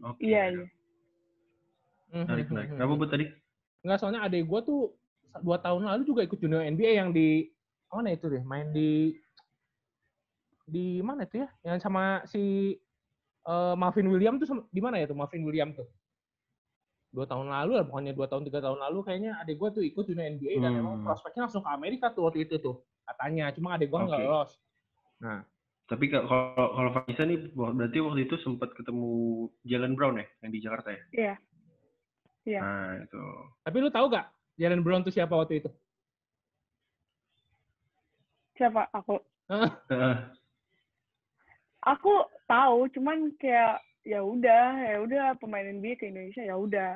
Oke. 0.00 0.20
Iya, 0.24 0.42
iya. 0.56 0.64
Menarik, 2.16 2.46
menarik. 2.48 2.68
Kenapa 2.72 2.92
bu 2.96 3.04
tadi? 3.04 3.26
Enggak, 3.84 3.98
soalnya 4.00 4.20
adik 4.24 4.48
gue 4.48 4.60
tuh 4.64 4.80
dua 5.44 5.60
tahun 5.60 5.84
lalu 5.84 6.02
juga 6.08 6.24
ikut 6.24 6.38
junior 6.40 6.64
NBA 6.64 6.96
yang 6.96 7.12
di 7.12 7.52
mana 7.92 8.16
itu 8.16 8.26
deh, 8.32 8.40
main 8.40 8.72
di 8.72 9.12
di 10.64 11.04
mana 11.04 11.28
itu 11.28 11.44
ya? 11.44 11.48
Yang 11.60 11.78
sama 11.84 12.24
si 12.24 12.72
eh, 13.44 13.74
Marvin 13.76 14.08
William 14.08 14.40
tuh 14.40 14.48
di 14.72 14.80
mana 14.80 14.96
ya 14.96 15.12
tuh 15.12 15.18
Marvin 15.18 15.44
William 15.44 15.76
tuh? 15.76 15.84
Dua 17.16 17.24
tahun 17.24 17.48
lalu 17.48 17.80
lah, 17.80 17.84
pokoknya 17.88 18.12
dua 18.12 18.28
tahun 18.28 18.44
tiga 18.44 18.60
tahun 18.60 18.76
lalu 18.76 18.98
kayaknya 19.00 19.40
adik 19.40 19.56
gue 19.56 19.68
tuh 19.72 19.80
ikut 19.80 20.04
junior 20.04 20.28
NBA 20.36 20.60
dan 20.60 20.76
Hmm. 20.76 20.80
emang 20.84 20.94
prospeknya 21.00 21.48
langsung 21.48 21.64
ke 21.64 21.70
Amerika 21.72 22.12
tuh 22.12 22.28
waktu 22.28 22.44
itu 22.44 22.60
tuh 22.60 22.76
katanya. 23.08 23.48
Cuma 23.56 23.72
adik 23.72 23.88
gue 23.88 23.96
nggak 23.96 24.20
Oke. 24.20 24.28
lolos. 24.28 24.52
Nah, 25.24 25.40
Tapi 25.86 26.10
ka- 26.10 26.26
kalau 26.26 26.74
kalau 26.74 26.90
Vanessa 26.90 27.22
nih 27.22 27.38
berarti 27.54 28.02
waktu 28.02 28.26
itu 28.26 28.34
sempat 28.42 28.74
ketemu 28.74 29.06
Jalen 29.62 29.94
Brown 29.94 30.18
ya 30.18 30.26
yang 30.42 30.50
di 30.50 30.58
Jakarta 30.58 30.90
ya? 30.90 31.02
Iya. 31.14 31.34
Iya. 32.42 32.58
Nah 32.58 32.90
itu. 33.06 33.22
tapi 33.62 33.76
lu 33.78 33.88
tahu 33.88 34.10
gak 34.10 34.26
Jalen 34.58 34.82
Brown 34.82 35.06
tuh 35.06 35.14
siapa 35.14 35.38
waktu 35.38 35.62
itu? 35.62 35.70
Siapa? 38.58 38.90
Aku. 38.90 39.22
Aku 41.86 42.12
tahu, 42.50 42.90
cuman 42.90 43.30
kayak 43.38 43.78
ya 44.06 44.22
udah, 44.22 44.66
ya 44.86 44.96
udah 45.02 45.24
pemain 45.42 45.66
NBA 45.66 45.98
ke 45.98 46.06
Indonesia 46.06 46.46
ya 46.46 46.54
udah. 46.54 46.92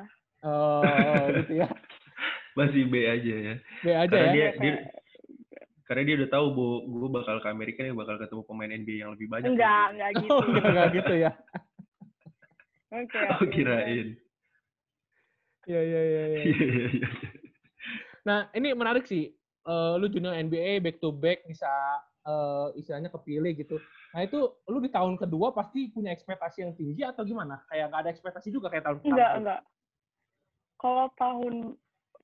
Oh, 0.47 1.27
gitu 1.43 1.61
ya. 1.61 1.69
Masih 2.55 2.87
B 2.87 3.03
aja 3.03 3.35
ya. 3.35 3.55
B 3.83 3.87
aja 3.91 4.07
Karena 4.07 4.27
ya. 4.27 4.33
dia, 4.33 4.47
Iya, 4.47 4.51
dia 4.59 4.73
karena 5.91 6.07
dia 6.07 6.15
udah 6.23 6.29
tahu 6.31 6.45
bu, 6.55 6.65
gue 6.87 7.09
bakal 7.11 7.35
ke 7.43 7.47
Amerika 7.51 7.83
nih 7.83 7.91
bakal 7.91 8.15
ketemu 8.15 8.47
pemain 8.47 8.71
NBA 8.71 8.95
yang 9.03 9.11
lebih 9.11 9.27
banyak. 9.27 9.51
Enggak, 9.51 9.85
enggak 9.91 10.11
gitu. 10.23 10.31
Oh, 10.31 10.41
gitu, 10.47 10.67
enggak 10.71 10.87
gitu 10.95 11.13
ya. 11.19 11.31
Cuman 12.87 13.03
kayak, 13.11 13.29
Oh 13.35 13.43
ya 13.43 13.51
kirain. 13.51 14.07
Iya, 15.67 15.81
iya, 15.83 16.01
iya. 16.01 16.23
iya. 16.23 16.39
Iya 16.47 16.63
iya 16.63 16.87
iya. 16.95 17.09
Nah, 18.23 18.39
ini 18.55 18.71
menarik 18.71 19.03
sih. 19.03 19.35
Eh, 19.61 19.93
lu 19.99 20.07
junior 20.07 20.33
NBA 20.39 20.79
back 20.79 20.97
to 21.03 21.11
back 21.11 21.43
bisa 21.43 21.69
istilahnya 22.73 23.09
kepilih 23.09 23.57
gitu. 23.57 23.81
Nah, 24.13 24.21
itu 24.21 24.37
lu 24.69 24.77
di 24.77 24.89
tahun 24.93 25.17
kedua 25.17 25.55
pasti 25.55 25.89
punya 25.89 26.13
ekspektasi 26.13 26.61
yang 26.61 26.73
tinggi 26.77 27.01
atau 27.01 27.25
gimana? 27.25 27.65
Kayak 27.65 27.89
nggak 27.89 28.01
ada 28.05 28.11
ekspektasi 28.13 28.53
juga 28.53 28.69
kayak 28.69 28.85
tahun 28.85 28.97
pertama. 29.01 29.11
Enggak, 29.17 29.31
enggak. 29.37 29.61
Kalau 30.77 31.05
tahun 31.17 31.53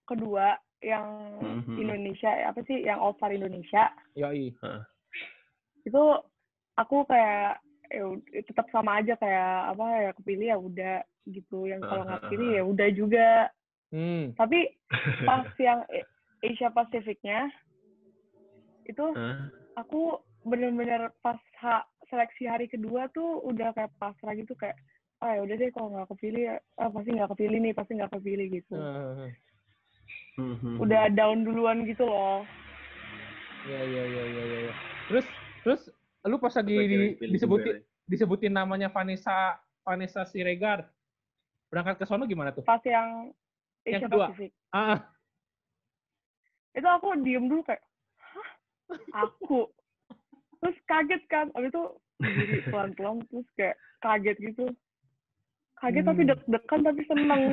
kedua 0.05 0.47
yang 0.81 1.07
Mhm. 1.65 1.77
Indonesia, 1.77 2.29
apa 2.45 2.61
sih, 2.65 2.85
yang 2.85 3.01
All 3.01 3.17
Star 3.17 3.33
Indonesia, 3.33 3.89
Yoi. 4.13 4.53
itu 5.81 6.03
aku 6.75 7.07
kayak 7.07 7.61
ya 7.87 8.03
tetap 8.43 8.67
sama 8.75 8.99
aja 8.99 9.15
kayak 9.15 9.71
apa 9.71 9.85
ya 10.03 10.11
kepilih 10.19 10.47
ya 10.51 10.57
udah 10.59 10.95
gitu 11.31 11.63
yang 11.63 11.79
kalau 11.87 12.03
nggak 12.03 12.27
kepilih 12.27 12.49
ya 12.59 12.63
udah 12.67 12.89
juga 12.91 13.29
Hmm. 13.87 14.35
tapi 14.35 14.75
pas 15.23 15.47
yang 15.55 15.79
A- 15.87 16.09
Asia 16.43 16.67
Pasifiknya 16.75 17.47
itu? 18.83 19.05
Aku 19.77 20.17
bener-bener 20.41 21.13
pas 21.21 21.37
ha- 21.61 21.85
seleksi 22.09 22.49
hari 22.49 22.65
kedua 22.65 23.05
tuh 23.13 23.45
udah 23.45 23.71
kayak 23.77 23.93
pasrah 24.01 24.33
gitu 24.33 24.57
kayak 24.57 24.73
ah 25.21 25.37
ya 25.37 25.41
udah 25.45 25.55
deh 25.57 25.69
kalau 25.69 25.93
nggak 25.93 26.09
kepilih 26.13 26.41
ya 26.49 26.55
ah, 26.77 26.89
pasti 26.89 27.09
nggak 27.13 27.29
kepilih 27.33 27.57
nih 27.61 27.73
pasti 27.73 27.91
nggak 27.93 28.11
kepilih 28.13 28.47
gitu 28.53 28.75
Mhm. 30.37 30.77
udah 30.77 31.09
down 31.13 31.41
duluan 31.41 31.85
gitu 31.85 32.05
loh 32.05 32.45
Iya, 33.67 33.83
iya, 33.83 34.03
iya, 34.07 34.23
iya, 34.23 34.43
iya. 34.47 34.59
iya. 34.63 34.73
Terus, 35.11 35.27
terus 35.59 35.81
lu 36.23 36.39
pas 36.39 36.55
lagi 36.55 36.71
di- 36.71 37.19
disebutin 37.35 37.67
juga 37.67 37.83
ya. 37.83 37.83
disebutin 38.07 38.53
namanya 38.55 38.87
Vanessa 38.87 39.59
Vanessa 39.83 40.23
Siregar. 40.23 40.87
Berangkat 41.67 41.99
ke 41.99 42.07
sono 42.07 42.23
gimana 42.23 42.55
tuh? 42.55 42.63
pas 42.63 42.79
yang 42.87 43.35
Yang 43.83 44.07
kedua. 44.07 44.31
Pasifik 44.31 44.55
Ah, 44.71 45.03
itu 46.71 46.87
aku 46.87 47.11
diem 47.27 47.43
dulu 47.43 47.59
kayak 47.67 47.83
aku 49.11 49.67
terus 50.57 50.77
kaget 50.85 51.21
kan 51.27 51.47
abis 51.53 51.69
itu 51.69 51.83
berdiri 52.17 52.57
pelan-pelan 52.67 53.21
terus 53.29 53.47
kayak 53.53 53.75
kaget 54.01 54.37
gitu 54.41 54.65
kaget 55.77 56.03
tapi 56.03 56.21
Hmm. 56.21 56.29
deg-degan 56.33 56.81
tapi 56.81 57.01
seneng 57.05 57.43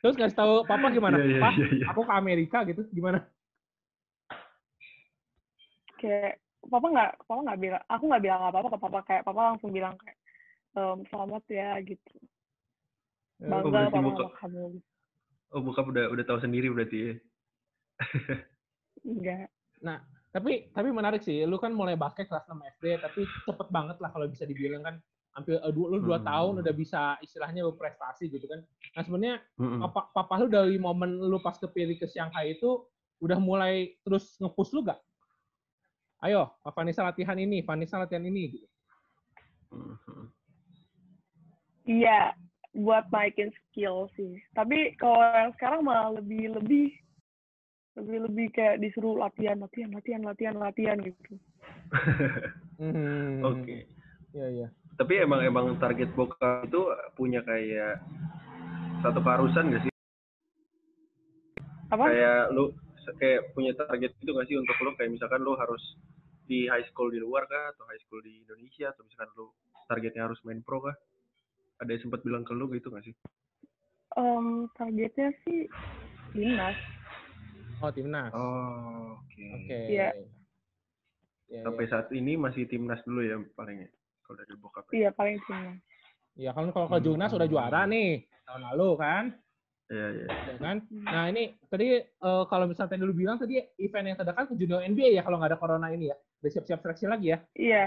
terus 0.00 0.16
ngasih 0.16 0.34
tahu 0.34 0.64
papa 0.64 0.88
gimana? 0.90 1.20
Iya, 1.20 1.40
Pak, 1.40 1.52
iya, 1.56 1.66
iya. 1.78 1.86
aku 1.88 2.00
ke 2.02 2.12
Amerika 2.12 2.58
gitu. 2.64 2.82
Gimana? 2.90 3.22
kayak 5.96 6.42
papa 6.66 6.86
nggak 6.90 7.12
papa 7.30 7.40
nggak 7.46 7.60
bilang 7.62 7.82
aku 7.86 8.04
nggak 8.10 8.22
bilang 8.26 8.40
apa 8.42 8.58
apa 8.58 8.68
ke 8.74 8.78
papa 8.82 8.98
kayak 9.06 9.22
papa 9.22 9.40
langsung 9.54 9.70
bilang 9.70 9.94
kayak 10.02 10.18
ehm, 10.74 10.98
selamat 11.06 11.42
ya 11.46 11.78
gitu 11.86 12.14
Eh, 13.38 13.46
bangga 13.46 13.70
berarti 13.70 13.94
papa 13.94 14.02
buka- 14.02 14.26
sama 14.26 14.38
kamu 14.42 14.62
gitu. 14.74 14.88
Oh, 15.52 15.60
bokap 15.62 15.86
udah 15.90 16.04
udah 16.10 16.24
tahu 16.26 16.38
sendiri 16.40 16.72
berarti 16.74 16.98
ya. 16.98 17.14
enggak 19.00 19.48
Tapi 20.32 20.72
tapi 20.72 20.88
menarik 20.88 21.20
sih, 21.20 21.44
lu 21.44 21.60
kan 21.60 21.76
mulai 21.76 21.92
basket 21.92 22.24
kelas 22.24 22.48
6 22.48 22.56
SD, 22.80 22.96
tapi 23.04 23.28
cepet 23.44 23.68
banget 23.68 24.00
lah 24.00 24.08
kalau 24.08 24.24
bisa 24.24 24.48
dibilang 24.48 24.80
kan 24.80 24.96
hampir 25.36 25.60
eh, 25.60 25.72
lu 25.72 26.00
dua 26.00 26.20
Hmm. 26.20 26.28
tahun 26.28 26.54
udah 26.64 26.74
bisa 26.76 27.20
istilahnya 27.20 27.68
berprestasi 27.68 28.32
gitu 28.32 28.48
kan. 28.48 28.64
Nah 28.96 29.02
sebenarnya 29.04 29.36
Mm-mm. 29.60 29.84
papa, 29.92 30.08
papa 30.12 30.34
lu 30.40 30.48
dari 30.48 30.80
momen 30.80 31.20
lu 31.20 31.36
pas 31.44 31.60
kepilih 31.60 32.00
ke 32.00 32.08
Shanghai 32.08 32.56
itu 32.56 32.80
udah 33.20 33.36
mulai 33.36 33.92
terus 34.04 34.40
nge-push 34.40 34.72
lu 34.72 34.80
gak? 34.88 35.00
Ayo, 36.24 36.48
Pak 36.64 36.72
Vanessa 36.80 37.04
latihan 37.04 37.36
ini, 37.36 37.60
Vanessa 37.60 38.00
latihan 38.00 38.24
ini 38.24 38.56
gitu. 38.56 38.66
Mhm. 39.72 40.24
iya 41.88 42.32
buat 42.72 43.08
naikin 43.12 43.52
skill 43.68 44.08
sih 44.16 44.40
tapi 44.56 44.96
kalau 44.96 45.20
yang 45.20 45.52
sekarang 45.56 45.80
malah 45.84 46.16
lebih 46.16 46.56
lebih 46.56 46.86
lebih 47.92 48.18
lebih 48.28 48.46
kayak 48.56 48.80
disuruh 48.80 49.20
latihan 49.20 49.60
latihan 49.60 49.90
latihan 49.92 50.22
latihan 50.24 50.56
latihan 50.56 50.98
gitu 51.00 51.36
Hmm. 52.80 53.44
Oke. 53.44 53.86
Iya, 54.32 54.46
iya. 54.48 54.68
Tapi 54.96 55.20
emang 55.22 55.44
emang 55.44 55.76
target 55.76 56.10
bokap 56.16 56.66
itu 56.66 56.82
punya 57.14 57.44
kayak 57.44 58.00
satu 59.04 59.20
keharusan 59.20 59.70
gak 59.70 59.82
sih? 59.86 59.92
apa 61.92 62.04
Kayak 62.08 62.42
lu 62.56 62.72
kayak 63.20 63.40
punya 63.52 63.72
target 63.76 64.16
itu 64.18 64.30
gak 64.32 64.46
sih 64.48 64.56
untuk 64.56 64.76
lu 64.80 64.90
kayak 64.96 65.12
misalkan 65.12 65.44
lu 65.44 65.52
harus 65.54 65.82
di 66.48 66.66
high 66.66 66.84
school 66.90 67.12
di 67.12 67.20
luar 67.20 67.44
kah 67.46 67.70
atau 67.76 67.84
high 67.86 68.00
school 68.02 68.24
di 68.24 68.40
Indonesia 68.42 68.90
atau 68.90 69.04
misalkan 69.04 69.30
lu 69.36 69.46
targetnya 69.86 70.26
harus 70.26 70.40
main 70.42 70.64
pro 70.64 70.80
kah? 70.82 70.96
Ada 71.78 71.98
yang 71.98 72.02
sempat 72.08 72.24
bilang 72.24 72.42
ke 72.42 72.56
lu 72.56 72.66
gitu 72.72 72.88
gak 72.90 73.04
sih? 73.04 73.14
Em, 74.16 74.66
targetnya 74.76 75.28
sih 75.44 75.68
timnas 76.32 76.76
Oh, 77.82 77.90
timnas. 77.90 78.30
Oh, 78.30 79.18
oke. 79.18 79.42
Oke. 79.58 79.80
Iya. 79.90 80.08
Iya, 81.50 81.60
Sampai 81.66 81.84
iya. 81.84 81.90
saat 81.90 82.06
ini 82.14 82.38
masih 82.38 82.64
timnas 82.64 83.02
dulu 83.02 83.20
ya 83.20 83.36
palingnya 83.52 83.90
kalau 84.22 84.36
dari 84.38 84.54
bokap. 84.56 84.86
iya 84.94 85.10
paling 85.10 85.36
timnas 85.44 85.76
Iya, 86.32 86.56
kan 86.56 86.72
kalau 86.72 86.88
ke 86.88 86.96
Jurnas 87.04 87.28
udah 87.28 87.44
juara 87.44 87.84
nih 87.84 88.24
tahun 88.48 88.62
lalu 88.72 88.88
kan. 88.96 89.24
Iya, 89.92 90.06
iya. 90.16 90.26
Ya 90.48 90.54
kan? 90.56 90.76
Nah 90.88 91.28
ini 91.28 91.52
tadi 91.68 92.00
eh, 92.00 92.44
kalau 92.48 92.64
misalnya 92.64 92.96
tadi 92.96 93.04
lu 93.04 93.12
bilang 93.12 93.36
tadi 93.36 93.60
event 93.76 94.06
yang 94.08 94.16
terdekat 94.16 94.48
ke 94.48 94.54
junior 94.56 94.80
NBA 94.80 95.12
ya 95.12 95.20
kalau 95.20 95.36
nggak 95.36 95.52
ada 95.52 95.60
corona 95.60 95.92
ini 95.92 96.08
ya. 96.08 96.16
Udah 96.40 96.50
siap-siap 96.50 96.80
seleksi 96.80 97.04
lagi 97.04 97.36
ya. 97.36 97.38
iya 97.52 97.82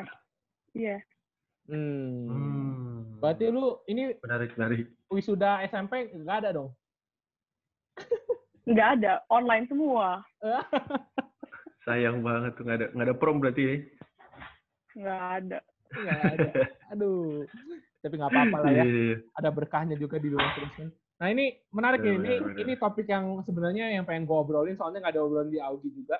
iya 0.75 0.97
Hmm. 1.65 2.29
Hmm. 2.29 3.17
Berarti 3.17 3.49
lu 3.49 3.81
ini 3.89 4.13
menarik 4.21 4.53
menarik. 4.53 4.85
wisuda 5.09 5.65
SMP 5.65 6.13
nggak 6.13 6.37
ada 6.45 6.49
dong? 6.53 6.69
nggak 8.65 8.89
ada 9.01 9.21
online 9.29 9.65
semua 9.69 10.21
Sayang 11.85 12.25
banget 12.25 12.57
tuh 12.57 12.65
nggak 12.65 12.77
ada 12.81 12.87
nggak 12.97 13.07
ada 13.07 13.15
prom 13.17 13.37
berarti 13.37 13.61
ya. 13.61 13.75
nggak 14.95 15.23
ada 15.37 15.59
Nggak 15.93 16.19
ada. 16.37 16.49
Aduh. 16.93 17.45
Tapi 18.01 18.13
nggak 18.21 18.31
apa-apa 18.31 18.57
lah 18.61 18.71
ya. 18.71 18.83
Iya, 18.85 18.85
iya. 18.85 19.17
Ada 19.37 19.49
berkahnya 19.49 19.95
juga 19.97 20.21
di 20.21 20.29
luar 20.29 20.49
terus 20.57 20.73
kan. 20.77 20.89
Nah 21.15 21.27
ini 21.31 21.55
menarik 21.71 22.03
Benar, 22.03 22.11
nih. 22.11 22.17
Ini, 22.19 22.27
benar, 22.27 22.45
benar. 22.51 22.61
ini 22.61 22.73
topik 22.75 23.07
yang 23.07 23.25
sebenarnya 23.47 23.85
yang 23.95 24.03
pengen 24.03 24.27
gue 24.27 24.37
obrolin 24.37 24.75
soalnya 24.75 24.99
nggak 25.05 25.13
ada 25.15 25.23
obrolan 25.23 25.49
di 25.49 25.59
Augie 25.61 25.93
juga. 25.95 26.19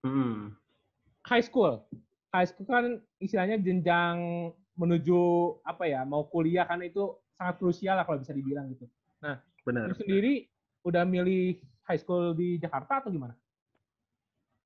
Hmm. 0.00 0.56
high 1.28 1.44
school. 1.44 1.84
High 2.32 2.48
school 2.48 2.66
kan 2.66 2.98
istilahnya 3.20 3.60
jenjang 3.60 4.50
menuju 4.80 5.20
apa 5.68 5.84
ya, 5.84 6.08
mau 6.08 6.24
kuliah 6.24 6.64
kan 6.64 6.80
itu 6.80 7.12
sangat 7.36 7.60
krusial 7.60 8.00
lah 8.00 8.08
kalau 8.08 8.22
bisa 8.22 8.32
dibilang 8.32 8.72
gitu. 8.72 8.88
Benar. 9.60 9.92
Lu 9.92 9.96
sendiri 9.96 10.48
udah 10.84 11.04
milih 11.04 11.60
high 11.84 12.00
school 12.00 12.32
di 12.32 12.56
Jakarta 12.56 13.04
atau 13.04 13.10
gimana? 13.12 13.34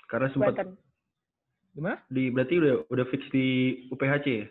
Karena 0.06 0.28
sempat 0.30 0.54
Gimana? 1.74 1.98
di 2.06 2.30
berarti 2.30 2.54
udah 2.62 2.74
udah 2.86 3.06
fix 3.10 3.26
di 3.34 3.46
UPHC 3.90 4.26
ya? 4.30 4.46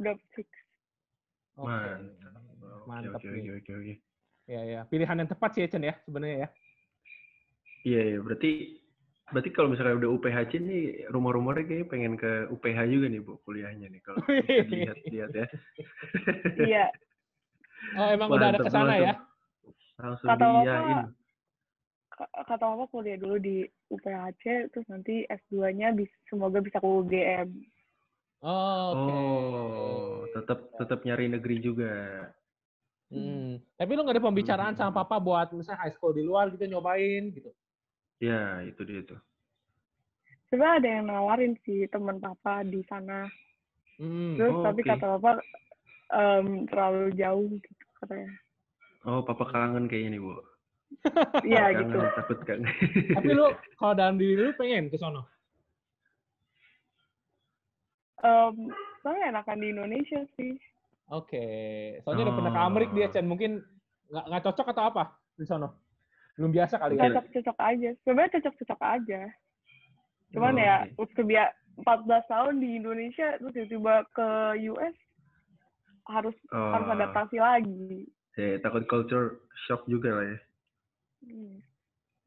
udah 0.00 0.14
fix 0.32 0.48
Oke. 1.60 1.68
Mantap. 1.68 2.00
Mantap 2.88 3.20
Oke, 3.20 3.28
oke, 3.28 3.50
oke, 3.60 3.72
oke. 3.76 3.94
Ya 4.48 4.60
ya, 4.64 4.80
pilihan 4.88 5.20
yang 5.20 5.28
tepat 5.28 5.50
sih 5.54 5.62
ya 5.62 5.68
Chen 5.68 5.84
ya 5.84 5.94
sebenarnya 6.08 6.48
ya. 6.48 6.48
Iya, 7.82 8.00
iya, 8.14 8.18
berarti 8.24 8.50
berarti 9.28 9.50
kalau 9.52 9.68
misalnya 9.72 9.96
udah 10.00 10.10
UPHC 10.16 10.52
nih 10.60 10.84
rumor-rumornya 11.12 11.64
kayaknya 11.68 11.86
pengen 11.88 12.14
ke 12.16 12.30
UPH 12.52 12.78
juga 12.88 13.06
nih 13.12 13.20
Bu 13.20 13.32
kuliahnya 13.44 13.86
nih 13.92 14.00
kalau 14.00 14.24
bisa 14.44 14.64
dilihat-lihat 14.64 15.30
ya. 15.36 15.46
iya 16.56 16.86
Oh 17.96 18.08
emang 18.08 18.28
udah 18.32 18.48
ada 18.56 18.60
Mantap, 18.60 18.66
ke 18.66 18.70
sana 18.72 18.84
mantap. 18.92 19.04
ya? 19.04 19.14
Langsung 19.98 20.28
Kata 20.28 20.40
Bapak, 20.40 20.62
diyain. 20.64 20.98
Ka- 22.12 22.32
kata 22.44 22.64
papa 22.68 22.84
kuliah 22.88 23.16
dulu 23.16 23.36
di 23.36 23.64
UPHC 23.88 24.68
terus 24.68 24.86
nanti 24.86 25.24
S2-nya 25.26 25.92
bis- 25.92 26.12
semoga 26.28 26.60
bisa 26.60 26.76
ke 26.76 26.86
UGM 26.86 27.48
Oh, 28.42 28.82
oke. 28.90 29.14
Oh, 29.14 30.26
tetap 30.34 30.58
tetap 30.74 30.98
nyari 31.06 31.30
negeri 31.30 31.62
juga. 31.62 32.26
Hmm. 33.06 33.62
Tapi 33.78 33.90
lu 33.94 34.02
nggak 34.02 34.18
ada 34.18 34.26
pembicaraan 34.26 34.74
sama 34.74 34.90
papa 34.98 35.22
buat 35.22 35.54
misalnya 35.54 35.78
high 35.78 35.94
school 35.94 36.10
di 36.10 36.26
luar 36.26 36.50
gitu 36.50 36.66
nyobain 36.66 37.30
gitu. 37.30 37.54
Ya, 38.18 38.62
itu 38.62 38.82
dia 38.82 39.02
tuh. 39.04 39.20
coba 40.50 40.76
ada 40.76 40.84
yang 40.84 41.08
nawarin 41.08 41.56
sih 41.64 41.88
teman 41.88 42.20
papa 42.20 42.60
di 42.60 42.84
sana 42.84 43.24
Hmm. 43.96 44.36
terus 44.36 44.52
Oh, 44.52 44.64
tapi 44.66 44.84
oke. 44.84 44.90
kata 44.90 45.06
papa 45.16 45.30
em, 46.12 46.68
terlalu 46.68 47.08
jauh 47.16 47.48
gitu 47.56 47.84
katanya 47.96 48.32
Oh, 49.02 49.20
papa 49.26 49.50
kangen 49.50 49.90
kayaknya 49.90 50.18
nih, 50.18 50.20
Bu. 50.22 50.32
iya 51.48 51.72
gitu 51.74 51.96
takut 52.14 52.38
kangen. 52.46 52.68
Tapi 53.18 53.30
lu 53.34 53.50
kalau 53.80 53.94
dalam 53.98 54.20
diri 54.20 54.38
lu 54.38 54.54
pengen 54.54 54.86
ke 54.92 54.96
sono? 55.00 55.26
Em, 58.22 58.54
soalnya 59.02 59.34
enakan 59.34 59.58
di 59.58 59.68
Indonesia 59.74 60.22
sih 60.38 60.54
Oke, 61.10 61.44
soalnya 62.06 62.30
udah 62.30 62.34
pernah 62.38 62.52
ke 62.54 62.60
Amerika 62.62 62.92
dia, 62.94 63.06
Oh. 63.10 63.12
Chen. 63.12 63.26
Mungkin 63.26 63.50
nggak 64.08 64.24
nggak 64.30 64.42
cocok 64.48 64.66
atau 64.72 64.84
apa 64.88 65.04
di 65.36 65.44
sono? 65.44 65.68
Belum 66.38 66.48
biasa 66.54 66.78
kali 66.80 66.96
ya? 66.96 67.10
cocok 67.10 67.26
cocok 67.28 67.58
aja 67.60 67.90
sebenarnya 68.00 68.32
cocok 68.38 68.54
cocok 68.64 68.80
aja 68.80 69.20
cuman 70.32 70.54
Oh, 70.56 70.64
ya 70.64 70.76
biar 71.20 71.48
14 71.84 72.24
tahun 72.24 72.54
di 72.64 72.68
Indonesia 72.80 73.36
terus 73.36 73.52
tiba-tiba 73.52 73.94
ke 74.16 74.28
US 74.72 74.96
harus 76.08 76.36
Oh, 76.48 76.72
harus 76.72 76.88
adaptasi 76.88 77.36
lagi 77.36 78.08
ya, 78.36 78.58
takut 78.62 78.84
culture 78.88 79.40
shock 79.68 79.84
juga 79.88 80.10
lah 80.12 80.26
ya. 80.26 80.38
Hmm. 81.22 81.56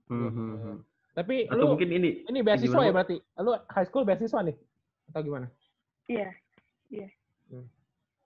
Hmm, 0.06 0.30
hmm, 0.30 0.56
hmm. 0.62 0.78
Tapi 1.16 1.36
Atau 1.48 1.66
lu 1.66 1.72
mungkin 1.74 1.90
ini 1.96 2.28
ini 2.28 2.40
beasiswa 2.44 2.70
gimana, 2.70 2.88
ya 2.88 2.94
berarti? 2.94 3.16
Lu 3.42 3.52
high 3.72 3.88
school 3.88 4.06
beasiswa 4.06 4.40
nih? 4.46 4.56
Atau 5.10 5.22
gimana? 5.26 5.48
iya 6.06 6.30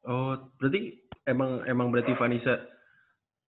Oh, 0.08 0.36
berarti 0.60 0.96
emang 1.28 1.64
emang 1.68 1.92
berarti 1.92 2.16
Vanessa 2.16 2.60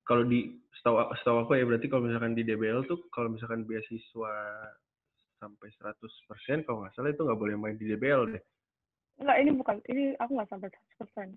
kalau 0.06 0.26
di 0.26 0.58
setahu 0.82 0.98
setahu 1.22 1.38
aku 1.46 1.52
ya 1.58 1.66
berarti 1.66 1.86
kalau 1.86 2.10
misalkan 2.10 2.34
di 2.34 2.42
DBL 2.42 2.90
tuh 2.90 3.06
kalau 3.14 3.30
misalkan 3.30 3.64
beasiswa 3.70 4.34
sampai 5.40 5.68
100% 5.72 6.66
kalau 6.68 6.84
nggak 6.84 6.94
salah 6.98 7.14
itu 7.14 7.22
nggak 7.22 7.40
boleh 7.40 7.56
main 7.56 7.78
di 7.80 7.86
DBL 7.94 8.34
deh. 8.34 8.44
Enggak, 9.20 9.38
ini 9.40 9.52
bukan. 9.56 9.76
Ini 9.88 10.04
aku 10.20 10.32
nggak 10.36 10.50
sampai 10.52 10.70
100%. 11.00 11.36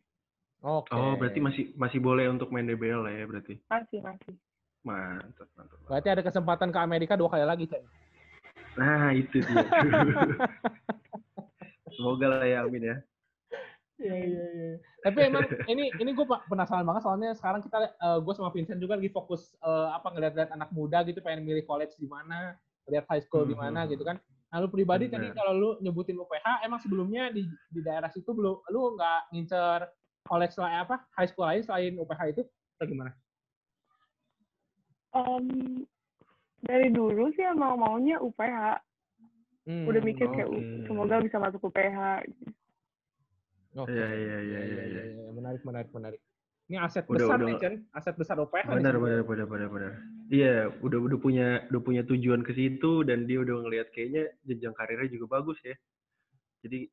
Oke. 0.62 0.94
Oh, 0.94 1.18
berarti 1.18 1.42
masih 1.42 1.64
masih 1.74 1.98
boleh 1.98 2.30
untuk 2.30 2.54
main 2.54 2.62
DBL 2.62 3.02
ya 3.10 3.26
berarti. 3.26 3.58
Masih, 3.66 3.98
masih. 3.98 4.34
Mantap, 4.86 5.50
mantap. 5.58 5.78
mantap. 5.78 5.78
Berarti 5.90 6.08
ada 6.10 6.22
kesempatan 6.22 6.68
ke 6.70 6.78
Amerika 6.78 7.18
dua 7.18 7.30
kali 7.30 7.42
lagi, 7.42 7.66
Chen. 7.66 7.82
Nah, 8.78 9.10
itu 9.10 9.42
dia. 9.42 9.62
Semoga 11.92 12.26
lah 12.30 12.46
ya, 12.46 12.62
amin 12.62 12.94
ya. 12.94 12.96
Iya, 14.02 14.16
iya, 14.18 14.44
iya. 14.50 14.74
Tapi 15.02 15.18
emang 15.30 15.46
ini 15.70 15.90
ini 15.94 16.10
gue 16.10 16.26
penasaran 16.50 16.82
banget 16.82 17.02
soalnya 17.06 17.30
sekarang 17.38 17.62
kita 17.62 17.78
gue 18.22 18.34
sama 18.34 18.50
Vincent 18.50 18.78
juga 18.82 18.98
lagi 18.98 19.10
fokus 19.10 19.54
eh, 19.58 19.88
apa 19.94 20.10
ngeliat-liat 20.10 20.50
anak 20.54 20.70
muda 20.74 21.02
gitu 21.06 21.22
pengen 21.22 21.42
milih 21.46 21.62
college 21.66 21.94
di 21.98 22.06
mana, 22.06 22.54
lihat 22.86 23.06
high 23.06 23.22
school 23.22 23.46
di 23.46 23.54
mana 23.54 23.86
Mhm. 23.86 23.90
gitu 23.94 24.02
kan. 24.02 24.18
Nah, 24.52 24.58
lu 24.60 24.68
pribadi 24.68 25.08
tadi 25.08 25.30
Benar. 25.30 25.36
kalau 25.38 25.52
lu 25.54 25.70
nyebutin 25.80 26.18
UPH 26.18 26.66
emang 26.66 26.82
sebelumnya 26.82 27.30
di 27.30 27.46
di 27.46 27.80
daerah 27.80 28.10
situ 28.10 28.30
belum 28.30 28.66
lu 28.68 28.98
nggak 28.98 29.20
ngincer 29.32 29.80
college 30.26 30.54
lain 30.56 30.78
apa 30.82 30.96
high 31.18 31.28
school 31.28 31.46
lain 31.46 31.62
selain 31.66 31.94
UPH 31.98 32.20
itu 32.32 32.42
atau 32.78 32.86
gimana? 32.86 33.12
Em, 35.12 35.44
dari 36.64 36.88
dulu 36.88 37.28
sih 37.36 37.44
emang 37.44 37.76
maunya 37.76 38.16
UPH. 38.22 38.80
Hmm, 39.62 39.86
Udah 39.86 40.02
mikir 40.02 40.26
kayak 40.34 40.48
oke. 40.50 40.58
"Uh, 40.58 40.82
semoga 40.88 41.22
bisa 41.22 41.36
masuk 41.38 41.60
UPH. 41.70 42.26
Oke. 43.78 43.88
Iya, 43.94 44.06
iya, 44.10 44.36
iya, 44.42 44.60
iya, 44.62 44.82
iya. 44.84 45.02
iya. 45.16 45.30
Menarik, 45.32 45.62
menarik, 45.64 45.90
menarik. 45.94 46.20
Ini 46.70 46.78
aset 46.80 47.04
Udah, 47.04 47.28
besar 47.28 47.38
udah. 47.42 47.46
nih, 47.48 47.56
Chen. 47.60 47.74
Aset 47.92 48.14
besar 48.16 48.36
UPH. 48.40 48.66
Benar, 48.68 48.96
benar, 48.96 49.20
benar, 49.26 49.46
benar, 49.46 49.68
benar. 49.68 49.92
Iya, 50.32 50.72
udah 50.80 50.98
udah 50.98 51.18
punya 51.20 51.46
udah 51.68 51.82
punya 51.84 52.02
tujuan 52.08 52.40
ke 52.40 52.52
situ 52.56 53.04
dan 53.04 53.28
dia 53.28 53.38
udah 53.44 53.68
ngelihat 53.68 53.92
kayaknya 53.92 54.32
jenjang 54.48 54.72
karirnya 54.72 55.08
juga 55.12 55.38
bagus 55.38 55.60
ya. 55.60 55.76
Jadi 56.64 56.88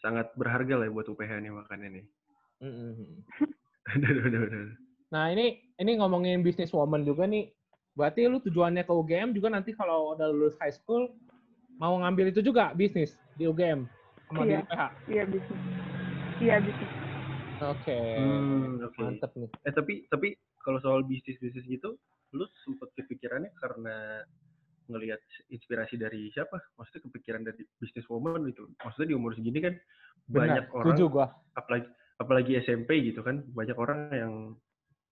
sangat 0.00 0.32
berharga 0.38 0.80
lah 0.80 0.88
buat 0.88 1.08
UPH 1.08 1.42
nih 1.42 1.52
makanya 1.52 1.88
nih. 2.00 2.04
Aduh. 2.60 2.94
Nah 5.10 5.24
ini 5.32 5.46
ini 5.76 5.92
ngomongin 5.98 6.44
bisnis 6.44 6.70
woman 6.70 7.02
juga 7.02 7.26
nih. 7.26 7.50
Berarti 7.98 8.30
lu 8.30 8.38
tujuannya 8.40 8.86
ke 8.86 8.92
UGM 8.92 9.34
juga 9.34 9.50
nanti 9.50 9.74
kalau 9.74 10.14
udah 10.14 10.30
lulus 10.30 10.54
high 10.62 10.72
school 10.72 11.10
mau 11.76 11.98
ngambil 11.98 12.30
itu 12.30 12.40
juga 12.40 12.70
bisnis 12.72 13.16
di 13.34 13.48
UGM 13.48 13.88
sama 14.28 14.46
di 14.46 14.54
Iya. 14.54 14.62
UPH. 14.62 14.82
Iya 15.08 15.22
bisnis. 15.26 15.60
Iya 16.38 16.56
bisnis. 16.62 16.90
Oke. 17.60 17.98
Hmm, 18.16 18.80
oke. 18.80 19.00
Mantep 19.02 19.32
nih. 19.34 19.50
Eh 19.66 19.72
tapi 19.74 19.94
tapi 20.06 20.28
kalau 20.62 20.78
soal 20.80 21.02
bisnis 21.02 21.40
bisnis 21.40 21.66
gitu, 21.66 21.96
lu 22.30 22.44
sempet 22.62 22.88
kepikirannya 22.94 23.50
karena 23.58 24.22
ngelihat 24.86 25.18
inspirasi 25.50 25.98
dari 25.98 26.30
siapa? 26.30 26.56
Maksudnya 26.78 27.02
kepikiran 27.10 27.42
dari 27.42 27.66
bisnis 27.80 28.06
woman 28.06 28.46
gitu. 28.48 28.70
Maksudnya 28.80 29.08
di 29.10 29.16
umur 29.18 29.34
segini 29.34 29.58
kan 29.58 29.74
banyak 30.30 30.64
Benar. 30.70 30.76
orang 30.76 30.86
Setuju 30.94 31.04
gua. 31.10 31.26
apalagi 31.58 31.88
apalagi 32.20 32.60
SMP 32.60 33.00
gitu 33.00 33.24
kan 33.24 33.40
banyak 33.56 33.76
orang 33.80 34.00
yang 34.12 34.32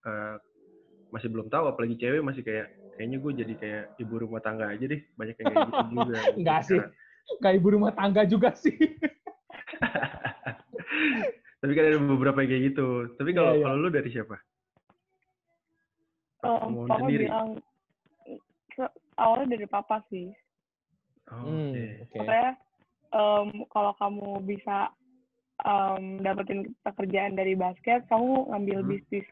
eh, 0.04 0.36
masih 1.08 1.32
belum 1.32 1.48
tahu 1.48 1.72
apalagi 1.72 1.96
cewek 1.96 2.20
masih 2.20 2.44
kayak 2.44 2.68
kayaknya 3.00 3.16
gue 3.16 3.32
jadi 3.32 3.54
kayak 3.56 3.84
ibu 3.96 4.14
rumah 4.20 4.44
tangga 4.44 4.68
aja 4.68 4.84
deh 4.84 5.00
banyak 5.16 5.34
yang 5.40 5.46
kayak 5.48 5.66
gitu 5.72 5.84
juga 5.96 6.20
Enggak 6.38 6.60
sih. 6.68 6.80
Kayak 7.40 7.56
ibu 7.60 7.68
rumah 7.72 7.92
tangga 7.96 8.22
juga 8.28 8.52
sih. 8.52 8.76
tapi 11.58 11.72
kan 11.74 11.84
ada 11.90 11.98
beberapa 11.98 12.38
yang 12.44 12.50
kayak 12.54 12.64
gitu 12.70 12.88
tapi 13.18 13.30
kalau 13.34 13.52
Iya, 13.54 13.58
iya. 13.58 13.64
kalau 13.66 13.76
lu 13.82 13.90
dari 13.90 14.10
siapa 14.12 14.36
Um, 16.38 16.70
Mau 16.70 16.86
papa 16.86 17.02
sendiri 17.02 17.26
bilang 17.26 17.58
awalnya 19.18 19.58
dari 19.58 19.66
papa 19.66 19.98
sih. 20.06 20.30
Oh, 21.34 21.50
oke 21.50 21.82
Oke. 22.06 22.14
Katanya 22.14 22.50
em, 23.10 23.48
kalau 23.74 23.92
kamu 23.98 24.46
bisa 24.46 24.94
em, 25.58 26.18
dapetin 26.18 26.60
pekerjaan 26.80 27.34
dari 27.34 27.52
basket, 27.52 28.06
kamu 28.06 28.46
ngambil 28.48 28.78
Hmm. 28.78 28.88
bisnis 28.90 29.26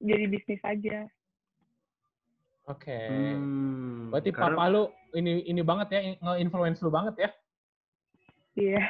jadi 0.00 0.24
bisnis 0.26 0.62
aja. 0.62 1.06
Oke. 2.66 2.98
Hmm, 3.08 4.10
Berarti 4.10 4.30
karena- 4.30 4.56
papa 4.56 4.68
lu 4.68 4.82
ini 5.12 5.40
ini 5.42 5.62
banget 5.62 5.88
ya 5.88 6.00
nge-influence 6.18 6.80
lu 6.80 6.90
banget 6.90 7.14
ya. 7.18 7.30
Iya. 8.54 8.82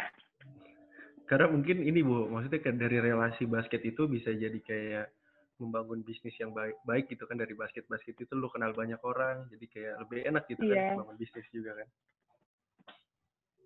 karena 1.28 1.44
mungkin 1.46 1.84
ini 1.84 2.00
bu 2.00 2.24
maksudnya 2.24 2.72
dari 2.72 3.04
relasi 3.04 3.44
basket 3.44 3.84
itu 3.84 4.08
bisa 4.08 4.32
jadi 4.32 4.56
kayak 4.58 5.12
membangun 5.60 6.00
bisnis 6.00 6.32
yang 6.40 6.56
baik 6.56 6.72
baik 6.82 7.04
gitu 7.06 7.28
kan 7.28 7.36
dari 7.36 7.52
basket 7.52 7.84
basket 7.84 8.16
itu 8.16 8.32
lu 8.32 8.48
kenal 8.48 8.72
banyak 8.72 8.96
orang 9.04 9.44
jadi 9.52 9.64
kayak 9.68 9.94
lebih 10.00 10.20
enak 10.24 10.48
gitu 10.48 10.64
Iya. 10.64 10.72
kan 10.72 10.88
membangun 10.96 11.18
bisnis 11.20 11.44
juga 11.52 11.76
kan 11.76 11.88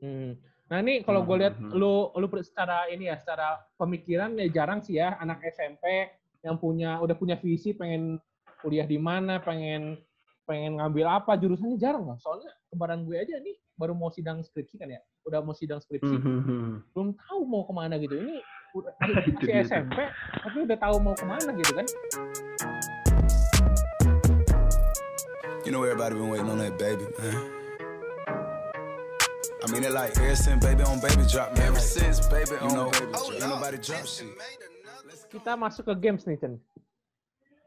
Hmm. 0.03 0.33
Nah 0.69 0.79
ini 0.79 1.03
kalau 1.03 1.23
gue 1.23 1.37
lihat 1.37 1.59
Mhm. 1.59 1.75
lu 1.75 2.13
lu 2.13 2.27
secara 2.41 2.87
ini 2.89 3.07
ya 3.07 3.17
secara 3.17 3.61
pemikiran 3.75 4.37
ya 4.37 4.47
jarang 4.49 4.81
sih 4.81 4.97
ya 4.97 5.19
anak 5.19 5.43
SMP 5.45 6.09
yang 6.41 6.57
punya 6.57 6.99
udah 6.99 7.15
punya 7.15 7.37
visi 7.37 7.73
pengen 7.73 8.17
kuliah 8.61 8.87
di 8.87 8.97
mana 8.97 9.39
pengen 9.39 9.99
pengen 10.43 10.79
ngambil 10.79 11.07
apa 11.13 11.39
jurusannya 11.39 11.79
jarang 11.79 12.03
loh 12.05 12.19
soalnya 12.19 12.51
kemarin 12.67 13.05
gue 13.05 13.15
aja 13.15 13.39
nih 13.39 13.55
baru 13.75 13.95
mau 13.95 14.11
sidang 14.11 14.43
skripsi 14.43 14.75
kan 14.77 14.91
ya 14.91 15.01
udah 15.23 15.39
mau 15.39 15.55
sidang 15.55 15.79
skripsi 15.79 16.15
Mhm. 16.19 16.91
belum 16.91 17.09
tahu 17.15 17.41
mau 17.47 17.63
ke 17.63 17.73
mana 17.73 17.95
gitu 17.99 18.15
ini 18.17 18.43
udah 18.75 18.93
masih 19.03 19.33
dia 19.39 19.63
tuh. 19.63 19.69
SMP 19.69 19.97
tapi 20.43 20.59
udah 20.67 20.79
tahu 20.79 20.97
mau 20.99 21.15
ke 21.15 21.25
mana 21.25 21.51
gitu 21.53 21.73
kan 21.75 21.87
You 25.63 25.71
know 25.71 25.87
everybody 25.87 26.19
been 26.19 26.27
waiting 26.29 26.51
on 26.51 26.59
that 26.59 26.75
baby, 26.75 27.07
man. 27.17 27.62
I 29.63 29.71
mean 29.71 29.85
it 29.85 29.95
like 29.95 30.11
ever 30.19 30.35
since 30.35 30.59
baby 30.59 30.83
on 30.83 30.99
baby 30.99 31.23
drop, 31.31 31.55
man. 31.55 31.71
Ever 31.71 31.79
since 31.79 32.19
baby 32.27 32.59
on 32.59 32.91
baby 32.91 33.15
drop, 33.15 33.31
ain't 33.31 33.47
nobody 33.47 33.79
drop 33.79 34.05
shit. 34.05 34.27
kita 35.31 35.57
masuk 35.57 35.89
ke 35.89 35.95
games 35.97 36.27
nih 36.29 36.37
Chen 36.37 36.61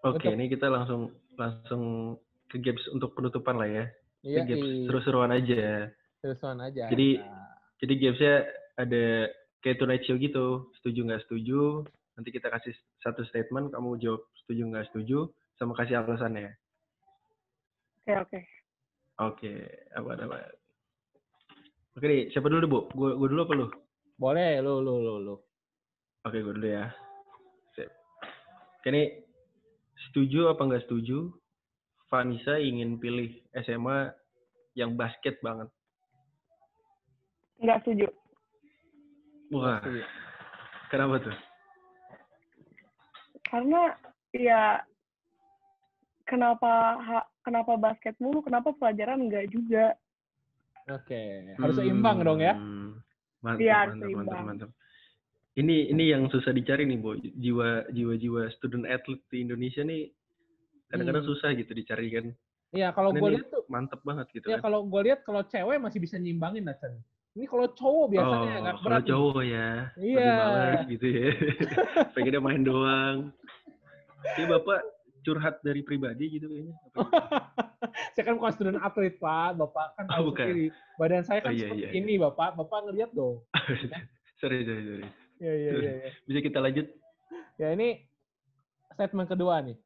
Oke, 0.06 0.22
Untuk- 0.22 0.34
ini 0.38 0.46
kita 0.48 0.70
langsung 0.70 1.10
langsung 1.34 2.14
ke 2.46 2.62
games 2.62 2.84
untuk 2.94 3.18
penutupan 3.18 3.58
lah 3.58 3.66
ya. 3.66 3.86
iya 4.22 4.44
Ini 4.44 4.48
games 4.48 4.68
i- 4.68 4.86
seru-seruan 4.86 5.32
aja. 5.34 5.90
terusan 6.22 6.58
aja 6.62 6.86
Jadi- 6.90 7.18
Nah, 7.22 7.44
Jadi 7.76 7.94
gamesnya 8.00 8.36
ada 8.80 9.04
kayak 9.60 9.78
tonight 9.78 10.04
show 10.08 10.16
gitu, 10.16 10.72
setuju 10.80 11.00
nggak 11.04 11.28
setuju. 11.28 11.84
Nanti 12.16 12.30
kita 12.32 12.48
kasih 12.48 12.72
satu 13.04 13.28
statement, 13.28 13.76
kamu 13.76 14.00
jawab 14.00 14.24
setuju 14.40 14.64
nggak 14.64 14.88
setuju, 14.90 15.28
sama 15.60 15.76
kasih 15.76 16.00
alasannya. 16.00 16.56
Oke 18.00 18.14
oke. 18.16 18.40
Oke, 19.18 19.54
apa 19.92 20.12
apa. 20.16 20.38
Oke 21.96 22.06
nih, 22.06 22.28
siapa 22.28 22.52
dulu 22.52 22.66
bu? 22.68 22.80
Gue 22.92 23.10
gue 23.16 23.28
dulu 23.32 23.42
apa 23.48 23.56
lu? 23.56 23.68
boleh 24.16 24.64
lu 24.64 24.80
lu 24.80 25.04
lu 25.04 25.16
lu 25.20 25.36
Oke, 26.24 26.40
gue 26.40 26.54
dulu 26.56 26.68
ya. 26.68 26.92
Sip. 27.72 27.88
Oke 28.80 28.90
nih, 28.90 29.24
setuju 30.08 30.52
apa 30.52 30.62
nggak 30.66 30.84
setuju? 30.88 31.30
Vanessa 32.12 32.58
ingin 32.58 32.98
pilih 33.00 33.32
SMA 33.54 34.12
yang 34.76 34.96
basket 34.96 35.40
banget. 35.40 35.72
Nggak 37.64 37.80
setuju. 37.84 38.08
Wah, 39.54 39.80
Setuju. 39.80 40.02
kenapa 40.92 41.16
tuh? 41.22 41.36
Karena 43.46 43.82
ya 44.34 44.82
kenapa 46.26 46.72
ha- 47.00 47.30
kenapa 47.46 47.78
basket 47.78 48.18
mulu, 48.18 48.42
kenapa 48.42 48.74
pelajaran 48.76 49.30
enggak 49.30 49.48
juga? 49.54 49.94
Oke, 50.86 51.22
harus 51.58 51.76
seimbang 51.76 52.22
dong 52.22 52.38
ya. 52.38 52.54
Hmm, 52.54 53.02
Mantap, 53.42 53.62
Iya, 53.62 53.74
harus 53.82 53.98
mantap, 53.98 54.06
mantap, 54.06 54.14
seimbang. 54.14 54.46
mantap. 54.46 54.70
Ini 55.56 55.76
ini 55.90 56.04
yang 56.12 56.28
susah 56.30 56.52
dicari 56.52 56.86
nih, 56.86 56.98
Bu. 57.00 57.16
Jiwa 57.18 57.90
jiwa 57.90 58.14
jiwa 58.16 58.42
student 58.54 58.86
athlete 58.86 59.24
di 59.32 59.38
Indonesia 59.42 59.82
nih 59.82 60.12
kadang-kadang 60.86 61.26
Hmm. 61.26 61.32
susah 61.34 61.50
gitu 61.56 61.72
dicari 61.72 62.08
kan. 62.12 62.26
Iya, 62.70 62.92
kalau 62.92 63.10
gue 63.12 63.30
lihat 63.34 63.48
tuh, 63.50 63.64
mantep 63.66 64.04
banget 64.04 64.28
gitu 64.36 64.46
ya 64.46 64.60
kan. 64.60 64.68
kalau 64.68 64.84
gue 64.84 65.02
lihat 65.02 65.24
kalau 65.24 65.42
cewek 65.42 65.80
masih 65.80 65.98
bisa 65.98 66.20
nyimbangin 66.20 66.68
lah, 66.68 66.76
Chen. 66.78 67.00
Ini 67.34 67.46
kalau 67.48 67.68
cowok 67.72 68.06
biasanya 68.12 68.52
oh, 68.52 68.60
agak 68.62 68.74
kalau 68.76 68.84
berat. 68.86 69.02
nih. 69.02 69.10
cowok 69.10 69.42
ya, 69.44 69.70
Iya. 69.98 70.28
malas 70.38 70.80
gitu 70.86 71.06
ya. 71.08 71.28
Pengennya 72.14 72.42
main 72.44 72.62
doang. 72.62 73.18
Ini 74.36 74.44
Bapak 74.46 74.80
curhat 75.26 75.58
dari 75.60 75.82
pribadi 75.82 76.30
gitu 76.32 76.46
kayaknya. 76.46 76.74
Gitu? 76.78 76.98
saya 78.14 78.24
kan 78.24 78.36
bukan 78.38 78.54
student 78.54 78.80
atlet, 78.80 79.18
Pak. 79.18 79.58
Bapak 79.58 79.86
kan 79.94 80.06
Oh, 80.06 80.14
tahu 80.14 80.24
bukan. 80.30 80.46
sendiri. 80.46 80.66
Badan 80.96 81.24
saya 81.24 81.40
kan 81.42 81.50
Oh, 81.50 81.54
iya, 81.54 81.66
seperti 81.66 81.82
iya, 81.82 81.90
iya. 81.90 81.98
ini, 81.98 82.14
Bapak. 82.16 82.54
Bapak 82.54 82.80
ngeliat 82.86 83.12
dong. 83.12 83.42
sorry, 84.40 84.62
sorry, 84.62 84.84
sorry. 84.86 85.06
Iya, 85.36 85.54
iya, 85.54 85.72
iya. 85.74 85.92
iya. 86.00 86.10
Bisa 86.24 86.40
kita 86.40 86.60
lanjut? 86.60 86.86
Ya, 87.58 87.74
ini 87.74 88.06
statement 88.94 89.28
kedua 89.28 89.60
nih. 89.60 89.78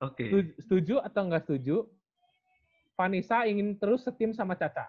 Oke. 0.00 0.24
Setuju, 0.26 0.50
setuju 0.58 0.94
atau 0.98 1.22
enggak 1.22 1.44
setuju? 1.44 1.76
Vanessa 2.94 3.44
ingin 3.44 3.74
terus 3.74 4.02
setim 4.02 4.30
sama 4.30 4.54
Caca. 4.54 4.86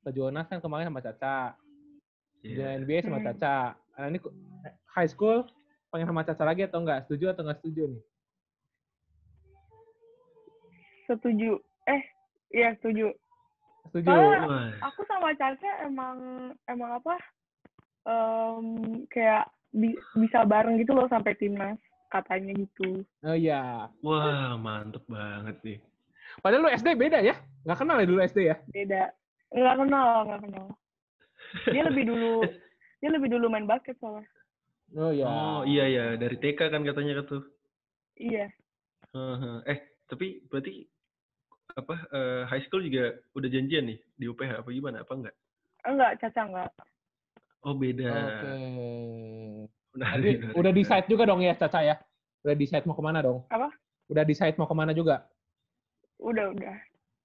Ke 0.00 0.10
Jonas 0.10 0.46
kan 0.46 0.58
kemarin 0.58 0.88
sama 0.88 0.98
Caca. 0.98 1.54
Di 2.38 2.54
Iya. 2.54 2.74
NBA 2.76 3.02
sama 3.02 3.18
Hmm. 3.18 3.28
Caca. 3.28 3.56
Nah, 3.92 4.06
ini 4.08 4.18
ku- 4.18 4.34
high 4.88 5.06
school 5.06 5.46
pengen 5.88 6.06
sama 6.06 6.22
Caca 6.22 6.42
lagi 6.42 6.62
atau 6.62 6.80
enggak? 6.80 7.04
Setuju 7.04 7.30
atau 7.30 7.42
enggak 7.42 7.60
setuju 7.60 7.86
nih? 7.88 8.02
Setuju. 11.12 11.60
Eh, 11.84 12.02
iya 12.56 12.72
setuju. 12.80 13.12
Setuju. 13.90 14.08
Soalnya-. 14.08 14.80
Aku 14.88 15.00
sama 15.04 15.36
Caca 15.36 15.70
emang 15.84 16.16
emang 16.66 16.96
apa? 16.96 17.16
em, 18.02 18.66
kayak 19.06 19.46
bi- 19.70 19.98
bisa 20.18 20.42
bareng 20.42 20.74
gitu 20.82 20.90
loh 20.90 21.06
sampai 21.06 21.38
timnas 21.38 21.78
katanya 22.10 22.50
gitu. 22.58 23.06
Oh 23.22 23.36
iya. 23.36 23.86
Wah, 24.02 24.58
mantep 24.58 25.06
banget 25.06 25.56
nih. 25.62 25.78
Padahal 26.42 26.66
lu 26.66 26.70
SD 26.74 26.98
beda 26.98 27.22
ya? 27.22 27.38
Nggak 27.62 27.78
kenal 27.78 27.96
ya 28.02 28.06
dulu 28.08 28.20
SD 28.26 28.38
ya? 28.50 28.56
Beda. 28.74 29.02
Nggak 29.54 29.76
kenal, 29.86 30.10
nggak 30.26 30.40
kenal. 30.48 30.66
Dia 31.70 31.82
lebih 31.86 32.04
dulu 32.10 32.32
dia 33.00 33.10
lebih 33.10 33.28
dulu 33.30 33.46
main 33.46 33.70
basket 33.70 33.94
soalnya. 34.02 34.26
Oh 34.98 35.14
iya. 35.14 35.24
Oh 35.24 35.60
iya 35.62 35.84
ya 35.88 36.04
dari 36.18 36.36
TK 36.36 36.58
kan 36.58 36.82
katanya 36.82 37.22
tuh. 37.24 37.46
Iya. 38.18 38.50
Heeh. 39.14 39.56
Eh 39.70 39.78
tapi 40.10 40.42
berarti 40.50 40.84
apa 41.72 41.94
eh, 42.12 42.42
high 42.46 42.64
school 42.64 42.82
juga 42.82 43.16
udah 43.32 43.48
janjian 43.48 43.84
nih 43.88 43.98
di 44.14 44.24
UPH 44.28 44.60
apa 44.60 44.68
gimana 44.68 45.00
apa 45.02 45.12
enggak? 45.12 45.34
Enggak, 45.82 46.12
Caca 46.20 46.42
enggak. 46.46 46.70
Oh 47.62 47.74
beda. 47.74 48.10
Oke. 48.10 48.52
Menarik, 49.92 50.18
Tapi 50.18 50.30
menarik. 50.40 50.58
udah 50.58 50.72
decide 50.72 51.06
juga 51.06 51.22
dong 51.28 51.40
ya 51.40 51.54
Caca 51.54 51.80
ya? 51.80 51.96
Udah 52.42 52.54
decide 52.56 52.84
mau 52.84 52.96
ke 52.96 53.04
mana 53.04 53.18
dong? 53.22 53.44
Apa? 53.48 53.68
Udah 54.10 54.22
decide 54.24 54.56
mau 54.58 54.66
ke 54.66 54.74
mana 54.74 54.92
juga? 54.92 55.26
Udah, 56.18 56.50
udah. 56.50 56.76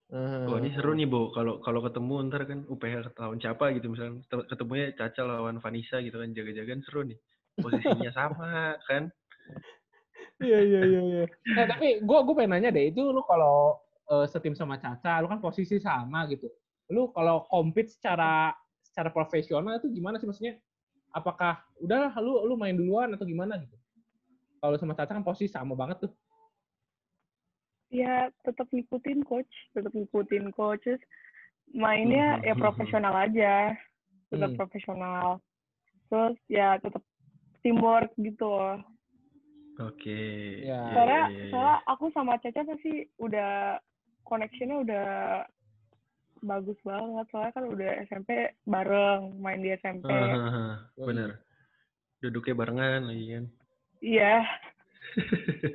Wah 0.08 0.56
ini 0.64 0.72
seru 0.72 0.96
nih 0.96 1.04
Bo, 1.04 1.36
kalau 1.36 1.60
kalau 1.60 1.84
ketemu 1.84 2.32
ntar 2.32 2.48
kan 2.48 2.64
UPH 2.64 3.12
lawan 3.20 3.44
siapa 3.44 3.76
gitu 3.76 3.92
misalnya 3.92 4.24
Ket- 4.32 4.48
ketemunya 4.48 4.96
Caca 4.96 5.22
lawan 5.28 5.60
Vanessa 5.60 6.00
gitu 6.00 6.16
kan 6.24 6.32
jaga-jagaan 6.32 6.80
seru 6.88 7.04
nih 7.04 7.20
posisinya 7.60 8.12
sama 8.16 8.80
kan 8.88 9.12
Iya 10.48 10.60
iya 10.64 10.80
iya. 10.86 11.02
iya. 11.04 11.24
Nah 11.60 11.66
tapi 11.68 12.00
gue 12.00 12.18
gue 12.24 12.36
pengen 12.40 12.52
nanya 12.56 12.70
deh 12.72 12.88
itu 12.88 13.04
lu 13.04 13.20
kalau 13.28 13.76
eh, 14.08 14.26
setim 14.28 14.56
sama 14.56 14.80
Caca, 14.80 15.20
lu 15.20 15.28
kan 15.28 15.40
posisi 15.40 15.78
sama 15.78 16.28
gitu. 16.32 16.48
Lu 16.90 17.12
kalau 17.12 17.44
compete 17.48 17.92
secara 17.92 18.56
secara 18.80 19.12
profesional 19.12 19.78
itu 19.78 19.92
gimana 19.92 20.18
sih 20.18 20.26
maksudnya? 20.26 20.58
Apakah 21.12 21.64
udah 21.80 22.16
lu 22.20 22.44
lu 22.48 22.56
main 22.56 22.76
duluan 22.76 23.12
atau 23.14 23.28
gimana 23.28 23.60
gitu? 23.60 23.76
Kalau 24.58 24.76
sama 24.80 24.96
Caca 24.96 25.12
kan 25.14 25.24
posisi 25.24 25.52
sama 25.52 25.76
banget 25.76 26.08
tuh. 26.08 26.14
ya 27.88 28.28
tetap 28.44 28.68
ngikutin 28.68 29.24
coach 29.24 29.48
tetap 29.72 29.96
ngikutin 29.96 30.52
coach 30.52 30.84
Terus 30.84 31.00
mainnya 31.72 32.36
ya 32.44 32.52
Mhm. 32.52 32.60
profesional 32.60 33.16
aja 33.16 33.80
tetap 34.28 34.52
Hmm. 34.52 34.60
profesional 34.60 35.40
terus 36.12 36.36
ya 36.52 36.76
tetap 36.84 37.00
teamwork 37.64 38.12
gitu 38.20 38.44
loh 38.44 38.84
Oke. 39.78 40.20
Ya. 40.68 40.84
Iya, 40.84 40.94
soalnya 40.98 41.24
iya, 41.30 41.38
iya. 41.38 41.48
soalnya 41.48 41.78
aku 41.86 42.06
sama 42.12 42.36
Caca 42.44 42.62
pasti 42.66 42.94
udah 43.22 43.78
connectionnya 44.28 44.78
udah 44.78 45.08
bagus 46.38 46.78
banget 46.82 47.26
soalnya 47.28 47.52
kan 47.52 47.66
udah 47.66 47.90
SMP 48.04 48.30
bareng 48.64 49.40
main 49.40 49.58
di 49.58 49.74
SMP 49.74 50.06
Hahaha, 50.06 50.86
Bener. 50.96 51.42
Duduknya 52.20 52.54
barengan 52.54 53.08
lagi 53.08 53.26
kan. 53.32 53.46
iya 54.00 54.46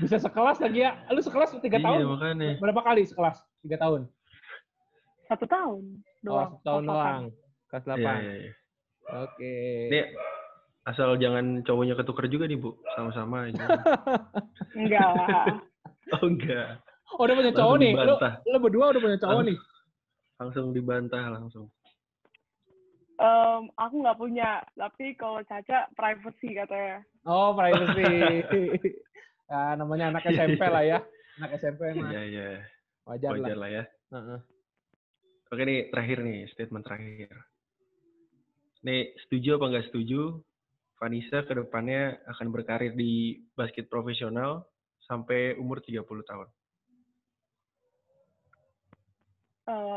Bisa 0.00 0.16
sekelas 0.16 0.56
lagi 0.58 0.80
ya? 0.80 0.96
Lu 1.08 1.20
sekelas 1.20 1.52
tiga 1.58 1.76
Iya, 1.76 1.84
tahun? 1.84 2.00
makanya. 2.08 2.50
Berapa 2.56 2.80
kali 2.82 3.04
sekelas? 3.04 3.36
Tiga 3.60 3.76
tahun? 3.78 4.08
satu 5.26 5.46
tahun 5.46 5.82
Oh, 6.20 6.26
doang 6.26 6.50
satu 6.52 6.64
tahun 6.66 6.82
doang. 6.84 7.22
Kelas 7.70 7.84
Iya, 7.86 7.94
8. 7.94 8.02
iya, 8.18 8.34
iya. 8.36 8.52
Oke. 9.20 9.54
Ini 9.88 10.00
asal 10.82 11.14
jangan 11.16 11.62
cowoknya 11.62 11.94
ketuker 11.94 12.26
juga 12.26 12.44
nih, 12.44 12.58
Bu. 12.58 12.74
Sama-sama 12.92 13.46
aja. 13.46 13.62
enggak 14.78 15.06
lah 15.06 15.46
oh, 16.14 16.26
enggak. 16.26 16.82
Oh, 17.16 17.26
udah 17.26 17.34
punya 17.34 17.52
cowok 17.54 17.76
nih. 17.82 17.92
Lu, 17.92 18.02
dibantah. 18.06 18.32
lu 18.46 18.56
berdua 18.62 18.84
udah 18.94 19.02
punya 19.02 19.18
cowok 19.18 19.42
nih. 19.46 19.58
Langsung 20.38 20.66
dibantah 20.70 21.24
langsung. 21.30 21.66
Em, 23.20 23.68
aku 23.76 23.94
nggak 24.00 24.16
punya 24.16 24.64
tapi 24.72 25.12
kalau 25.12 25.44
Caca 25.44 25.92
privacy 25.92 26.56
katanya 26.56 27.04
Oh, 27.28 27.52
privacy. 27.52 28.40
ya, 29.52 29.76
namanya 29.76 30.16
anak 30.16 30.24
SMP 30.24 30.62
lah 30.64 30.84
ya. 30.86 30.98
Anak 31.36 31.50
SMP 31.60 31.92
mah. 32.00 32.08
Iya, 32.08 32.22
iya. 32.24 32.48
Wajar, 33.04 33.36
Wajar 33.36 33.56
lah. 33.56 33.60
lah 33.60 33.70
ya. 33.70 33.84
Heeh. 34.16 34.40
Oke 35.50 35.62
nih, 35.66 35.90
terakhir 35.92 36.18
nih, 36.24 36.46
statement 36.54 36.86
terakhir. 36.86 37.34
Nih, 38.86 39.12
setuju 39.26 39.60
apa 39.60 39.66
nggak 39.68 39.86
setuju? 39.92 40.40
Vanessa 40.96 41.44
ke 41.44 41.52
depannya 41.56 42.20
akan 42.28 42.48
berkarir 42.52 42.92
di 42.92 43.40
basket 43.56 43.88
profesional 43.88 44.68
sampai 45.04 45.56
umur 45.56 45.80
30 45.84 46.04
tahun. 46.24 46.48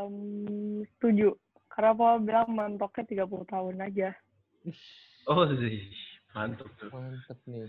Em, 0.03 0.83
setuju 0.95 1.39
karena 1.71 1.91
Paul 1.95 2.21
bilang 2.21 2.49
mentoknya 2.53 3.25
30 3.25 3.49
tahun 3.49 3.75
aja 3.81 4.09
Oh 5.27 5.47
sih, 5.47 5.91
mantap 6.35 6.67
tuh. 6.79 6.91
Mantep 6.91 7.39
nih. 7.47 7.67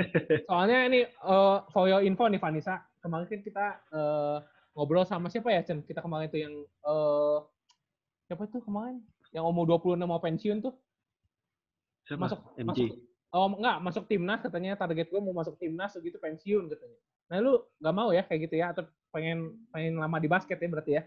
Soalnya 0.48 0.78
ini 0.88 1.00
eh, 1.04 1.58
for 1.72 1.84
your 1.88 2.00
info 2.00 2.28
nih 2.28 2.40
Vanessa, 2.40 2.80
kemarin 3.00 3.28
kan 3.28 3.40
kita 3.44 3.66
eh, 3.92 4.38
ngobrol 4.72 5.04
sama 5.04 5.28
siapa 5.28 5.52
ya 5.52 5.60
Chen? 5.64 5.84
Kita 5.84 6.00
kemarin 6.00 6.32
tuh 6.32 6.40
yang 6.40 6.54
eh 6.64 7.38
siapa 8.28 8.48
tuh 8.48 8.64
kemarin? 8.64 9.04
Yang 9.32 9.44
umur 9.44 9.64
26 9.80 10.04
mau 10.04 10.20
pensiun 10.20 10.64
tuh. 10.64 10.74
Siapa? 12.08 12.24
Masuk 12.24 12.40
MJ. 12.56 12.68
masuk 12.68 12.88
oh 13.34 13.46
enggak, 13.50 13.76
masuk 13.82 14.04
timnas 14.08 14.40
katanya 14.40 14.78
target 14.78 15.10
gue 15.10 15.20
mau 15.20 15.34
masuk 15.36 15.56
timnas 15.60 15.92
gitu 15.96 16.16
pensiun 16.20 16.70
katanya. 16.72 16.98
Nah, 17.28 17.36
lu 17.40 17.52
nggak 17.80 17.94
mau 17.96 18.12
ya 18.12 18.22
kayak 18.24 18.48
gitu 18.48 18.54
ya 18.60 18.72
atau 18.72 18.84
pengen 19.10 19.58
pengen 19.72 19.96
lama 19.96 20.16
di 20.20 20.28
basket 20.28 20.60
ya 20.60 20.68
berarti 20.68 20.92
ya? 21.00 21.02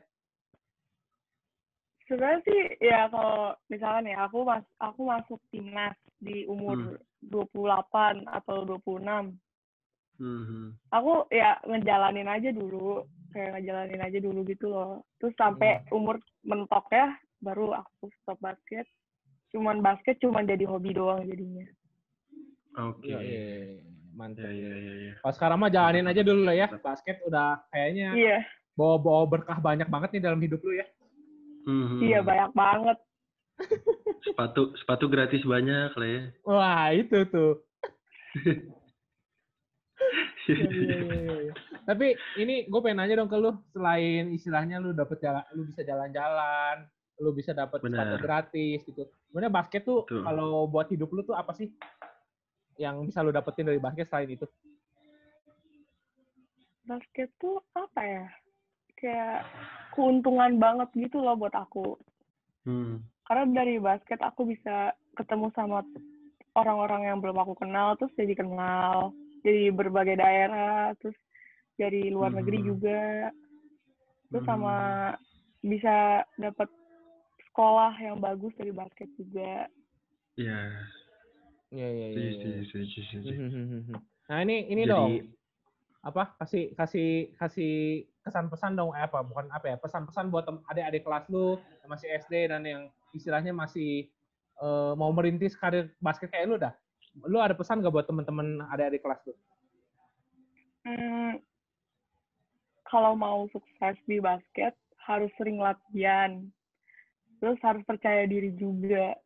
Sebenarnya 2.07 2.39
sih 2.47 2.61
ya 2.81 3.11
kalau 3.11 3.53
misalkan 3.67 4.07
ya 4.07 4.17
aku 4.25 4.47
mas 4.47 4.65
aku 4.79 5.01
masuk 5.05 5.39
timnas 5.51 5.95
di 6.17 6.47
umur 6.47 6.97
28 7.21 8.25
atau 8.25 8.65
26 8.65 9.35
Mhm. 10.17 10.73
aku 10.89 11.29
ya 11.29 11.61
ngejalanin 11.61 12.25
aja 12.25 12.49
dulu 12.49 13.05
kayak 13.29 13.53
ngejalanin 13.53 14.01
aja 14.01 14.17
dulu 14.17 14.41
gitu 14.49 14.65
loh 14.73 15.05
terus 15.21 15.35
sampai 15.37 15.77
umur 15.93 16.17
mentok 16.41 16.89
ya 16.89 17.13
baru 17.37 17.77
aku 17.77 18.09
stop 18.23 18.41
basket 18.41 18.89
cuman 19.53 19.85
basket 19.85 20.17
cuman 20.17 20.49
jadi 20.49 20.65
hobi 20.65 20.97
doang 20.97 21.21
jadinya 21.21 21.69
Oke. 22.77 23.09
Iya, 23.09 23.19
iya, 23.25 23.41
iya. 23.81 23.81
Mantep. 24.13 24.45
Iya, 24.45 24.53
iya, 24.53 24.75
iya, 24.77 24.93
iya. 25.01 25.13
Kalau 25.17 25.33
sekarang 25.33 25.57
mah 25.57 25.73
jalanin 25.73 26.05
aja 26.05 26.21
dulu 26.21 26.45
lah 26.45 26.53
ya. 26.53 26.67
Basket 26.77 27.17
udah 27.25 27.57
kayaknya 27.73 28.13
iya 28.13 28.39
bawa-bawa 28.77 29.25
berkah 29.25 29.57
banyak 29.57 29.89
banget 29.89 30.13
nih 30.13 30.21
dalam 30.21 30.37
hidup 30.37 30.61
lu 30.61 30.77
ya. 30.77 30.85
Mhm. 31.67 31.99
iya 31.99 32.19
banyak 32.23 32.51
banget 32.55 32.97
Sepatu 34.23 34.77
sepatu 34.77 35.09
gratis 35.09 35.41
banyak 35.41 35.89
lah 35.97 36.07
ya. 36.07 36.21
Wah, 36.45 36.93
itu 36.93 37.25
tuh. 37.25 37.57
Tapi 41.89 42.07
ini 42.37 42.69
gue 42.69 42.79
pengen 42.85 43.01
nanya 43.01 43.17
dong 43.17 43.33
ke 43.33 43.37
lu, 43.39 43.57
selain 43.73 44.29
istilahnya 44.29 44.77
lu 44.77 44.93
dapet 44.93 45.17
jalan, 45.25 45.41
lu 45.57 45.65
bisa 45.65 45.81
jalan-jalan, 45.81 46.85
lu 47.17 47.33
bisa 47.33 47.57
dapet 47.57 47.81
sepatu 47.81 48.13
Benar. 48.13 48.21
gratis 48.21 48.85
gitu. 48.85 49.09
Sebenarnya 49.33 49.49
basket 49.49 49.81
tuh 49.89 50.05
Betul. 50.05 50.21
kalau 50.21 50.69
buat 50.69 50.85
hidup 50.93 51.09
lu 51.09 51.25
tuh 51.25 51.33
apa 51.33 51.57
sih 51.57 51.73
yang 52.77 53.09
bisa 53.09 53.25
lu 53.25 53.33
dapetin 53.33 53.65
dari 53.65 53.81
basket 53.81 54.05
selain 54.05 54.29
itu? 54.37 54.45
basket 56.87 57.27
tuh 57.35 57.59
apa 57.75 57.99
ya 57.99 58.25
kayak 58.95 59.43
keuntungan 59.97 60.61
banget 60.61 60.89
gitu 60.93 61.17
loh 61.17 61.33
buat 61.33 61.51
aku 61.51 61.97
Hmm. 62.63 63.01
karena 63.25 63.63
dari 63.63 63.79
basket 63.79 64.19
aku 64.19 64.45
bisa 64.45 64.91
ketemu 65.15 65.49
sama 65.51 65.81
orang-orang 66.53 67.07
yang 67.07 67.17
belum 67.17 67.39
aku 67.39 67.55
kenal 67.55 67.95
terus 67.95 68.13
jadi 68.13 68.35
kenal 68.35 69.15
jadi 69.41 69.71
berbagai 69.71 70.15
daerah 70.15 70.93
terus 70.99 71.15
dari 71.75 72.09
luar 72.09 72.29
negeri 72.29 72.59
Mhm. 72.59 72.67
juga 72.67 73.31
terus 74.27 74.43
Hmm. 74.43 74.51
sama 74.51 74.75
bisa 75.59 75.95
dapat 76.35 76.69
sekolah 77.47 77.95
yang 77.97 78.19
bagus 78.19 78.53
dari 78.53 78.69
basket 78.69 79.09
juga 79.15 79.65
Iya. 80.37 80.69
Iya, 81.67 81.87
iya, 81.89 82.07
iya. 82.13 82.61
Iya. 82.61 83.97
Nah, 84.29 84.37
ini 84.39 84.57
ini 84.67 84.83
Jadi- 84.83 84.91
dong. 84.91 85.11
apa 85.99 86.37
kasih 86.37 86.71
kasih 86.71 87.09
kasih 87.35 88.05
kesan-pesan 88.27 88.75
dong 88.75 88.91
eh, 88.91 89.07
apa 89.07 89.23
bukan 89.23 89.47
apa 89.55 89.71
ya 89.71 89.77
pesan-pesan 89.79 90.27
buat 90.27 90.43
adik-adik 90.67 91.07
kelas 91.07 91.25
lu 91.31 91.55
yang 91.79 91.89
masih 91.89 92.07
SD 92.19 92.51
dan 92.51 92.61
yang 92.67 92.83
istilahnya 93.15 93.55
masih 93.55 94.11
eh, 94.59 94.93
mau 94.99 95.09
merintis 95.15 95.55
karir 95.55 95.87
basket 96.03 96.27
kayak 96.27 96.51
lu 96.51 96.59
dah 96.59 96.75
lu 97.25 97.39
ada 97.39 97.55
pesan 97.55 97.79
gak 97.81 97.89
buat 97.95 98.05
temen-temen 98.05 98.59
adik-adik 98.67 98.99
kelas 98.99 99.23
lu 99.23 99.35
Hmm, 100.87 101.43
kalau 102.87 103.11
mau 103.11 103.43
sukses 103.51 103.99
di 104.07 104.23
basket 104.23 104.71
harus 105.03 105.27
sering 105.35 105.59
latihan 105.59 106.47
terus 107.43 107.59
harus 107.59 107.83
percaya 107.83 108.23
diri 108.23 108.55
juga 108.55 109.19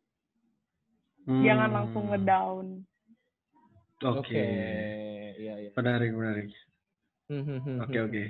jangan 1.22 1.70
Hmm. 1.70 1.76
langsung 1.78 2.04
ngedown 2.10 2.82
Oke. 4.02 4.34
iya 5.38 5.54
iya 5.62 5.70
Menarik, 5.78 6.10
menarik. 6.10 6.50
Hmm, 7.30 7.44
hmm, 7.46 7.60
hmm, 7.62 7.78
Oke, 7.86 7.98
oke. 8.02 8.22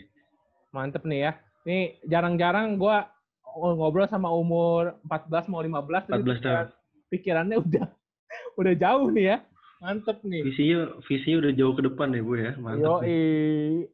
Mantep 0.73 1.05
nih 1.05 1.21
ya 1.21 1.33
ini 1.63 1.79
jarang-jarang 2.05 2.75
gua 2.75 3.07
ngobrol 3.55 4.09
sama 4.09 4.33
umur 4.33 4.97
14 5.05 5.47
mau 5.47 5.61
15 5.61 6.09
tapi 6.09 6.25
14 6.25 6.41
tahun. 6.41 6.41
pikiran- 6.41 6.73
pikirannya 7.13 7.57
udah 7.61 7.87
udah 8.61 8.75
jauh 8.75 9.09
nih 9.13 9.25
ya 9.29 9.39
mantep 9.79 10.19
nih 10.25 10.43
Visinya, 10.43 10.79
visinya 11.05 11.37
udah 11.43 11.53
jauh 11.53 11.75
ke 11.75 11.83
depan 11.83 12.15
ya, 12.15 12.23
Bu 12.23 12.35
ya. 12.39 12.55
Mantap. 12.55 13.03
nih. 13.03 13.11
Yoi. 13.11 13.91